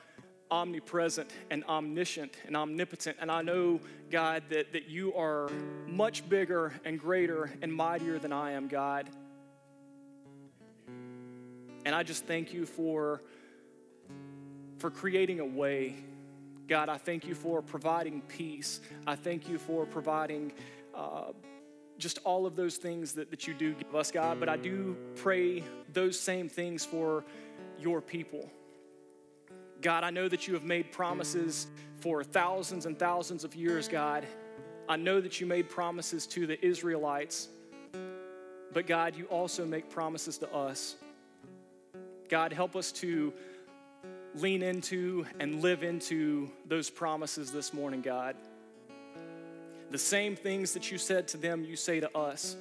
omnipresent 0.53 1.31
and 1.51 1.65
omniscient 1.65 2.37
and 2.47 2.57
omnipotent. 2.57 3.17
And 3.21 3.31
I 3.31 3.41
know, 3.41 3.81
God, 4.11 4.43
that, 4.51 4.75
that 4.75 4.87
you 4.87 5.15
are 5.15 5.51
much 5.87 6.29
bigger 6.29 6.75
and 6.85 7.01
greater 7.01 7.51
and 7.63 7.73
mightier 7.73 8.19
than 8.19 8.33
I 8.33 8.53
am, 8.53 8.69
God. 8.69 9.09
And 11.87 11.95
I 11.95 12.03
just 12.03 12.27
thank 12.27 12.53
you 12.53 12.67
for, 12.67 13.23
for 14.77 14.91
creating 14.91 15.41
a 15.41 15.47
way. 15.47 15.97
God, 16.69 16.91
I 16.91 16.99
thank 16.99 17.27
you 17.27 17.35
for 17.35 17.63
providing 17.63 18.21
peace. 18.21 18.81
I 19.07 19.17
thank 19.17 19.49
you 19.49 19.59
for 19.59 19.87
providing 19.87 20.53
uh, 20.95 21.33
just 21.97 22.19
all 22.25 22.45
of 22.45 22.57
those 22.57 22.77
things 22.77 23.15
that, 23.15 23.31
that 23.31 23.49
you 23.49 23.55
do 23.55 23.73
give 23.73 23.95
us, 23.97 24.11
God. 24.11 24.39
But 24.39 24.51
I 24.51 24.59
do 24.59 24.97
pray 25.17 25.65
those 25.93 26.21
same 26.21 26.51
things 26.51 26.85
for 26.85 27.25
your 27.79 28.03
people. 28.03 28.51
God, 29.83 30.05
I 30.05 30.11
know 30.11 30.29
that 30.29 30.47
you 30.47 30.55
have 30.55 30.63
made 30.63 30.93
promises 30.93 31.67
for 31.97 32.23
thousands 32.23 32.87
and 32.87 32.97
thousands 32.97 33.43
of 33.43 33.57
years, 33.57 33.89
God. 33.89 34.25
I 34.89 34.97
know 34.97 35.21
that 35.21 35.41
you 35.41 35.47
made 35.47 35.69
promises 35.69 36.25
to 36.29 36.47
the 36.47 36.65
Israelites, 36.65 37.49
but 38.73 38.87
God, 38.87 39.17
you 39.17 39.25
also 39.27 39.67
make 39.67 39.91
promises 39.91 40.39
to 40.39 40.55
us. 40.55 40.95
God, 42.29 42.53
help 42.53 42.77
us 42.77 42.93
to 42.93 43.33
lean 44.37 44.63
into 44.63 45.27
and 45.41 45.61
live 45.63 45.83
into 45.83 46.49
those 46.67 46.89
promises 46.89 47.51
this 47.51 47.75
morning, 47.75 48.03
God. 48.03 48.37
The 49.91 49.99
same 49.99 50.37
things 50.37 50.73
that 50.75 50.91
you 50.93 50.97
said 50.97 51.27
to 51.29 51.37
them, 51.37 51.65
you 51.65 51.75
say 51.77 51.99
to 52.01 52.17
us. 52.17 52.57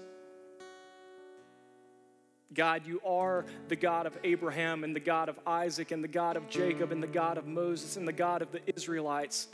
God, 2.54 2.86
you 2.86 2.99
are 3.06 3.45
the 3.70 3.76
God 3.76 4.06
of 4.06 4.18
Abraham 4.24 4.84
and 4.84 4.95
the 4.95 4.99
God 4.99 5.30
of 5.30 5.39
Isaac 5.47 5.91
and 5.91 6.04
the 6.04 6.10
God 6.10 6.36
of 6.36 6.49
Jacob 6.49 6.91
and 6.91 7.02
the 7.02 7.08
God 7.08 7.38
of 7.38 7.47
Moses 7.47 7.95
and 7.95 8.08
the 8.08 8.14
God 8.14 8.41
of 8.41 8.52
the 8.52 8.60
Israelites. 8.68 9.47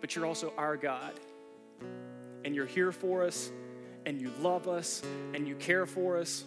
But 0.00 0.16
you're 0.16 0.26
also 0.26 0.52
our 0.56 0.76
God. 0.76 1.12
And 2.44 2.54
you're 2.54 2.66
here 2.66 2.92
for 2.92 3.22
us 3.22 3.52
and 4.06 4.20
you 4.20 4.32
love 4.40 4.68
us 4.68 5.02
and 5.34 5.46
you 5.46 5.54
care 5.56 5.84
for 5.84 6.16
us. 6.16 6.44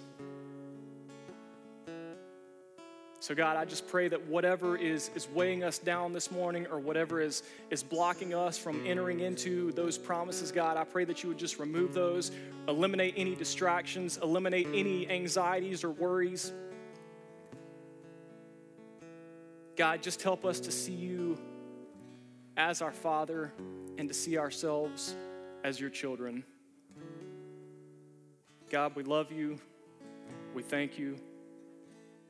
So, 3.24 3.34
God, 3.34 3.56
I 3.56 3.64
just 3.64 3.88
pray 3.88 4.10
that 4.10 4.28
whatever 4.28 4.76
is, 4.76 5.10
is 5.16 5.30
weighing 5.30 5.64
us 5.64 5.78
down 5.78 6.12
this 6.12 6.30
morning 6.30 6.68
or 6.70 6.78
whatever 6.78 7.22
is, 7.22 7.44
is 7.70 7.82
blocking 7.82 8.34
us 8.34 8.58
from 8.58 8.86
entering 8.86 9.22
into 9.22 9.72
those 9.72 9.98
promises, 9.98 10.52
God, 10.52 10.76
I 10.76 10.84
pray 10.84 11.06
that 11.06 11.24
you 11.24 11.30
would 11.30 11.38
just 11.38 11.58
remove 11.58 11.94
those, 11.94 12.34
eliminate 12.68 13.14
any 13.16 13.34
distractions, 13.34 14.20
eliminate 14.22 14.68
any 14.74 15.10
anxieties 15.10 15.86
or 15.86 15.92
worries. 15.92 16.52
God, 19.78 20.04
just 20.04 20.22
help 20.22 20.44
us 20.44 20.60
to 20.60 20.70
see 20.70 20.92
you 20.92 21.40
as 22.58 22.82
our 22.82 22.92
Father 22.92 23.54
and 23.98 24.10
to 24.10 24.14
see 24.14 24.38
ourselves 24.38 25.16
as 25.64 25.80
your 25.80 25.90
children. 25.90 26.44
God, 28.70 28.98
we 28.98 29.04
love 29.04 29.32
you. 29.32 29.60
We 30.54 30.62
thank 30.62 31.00
you. 31.00 31.16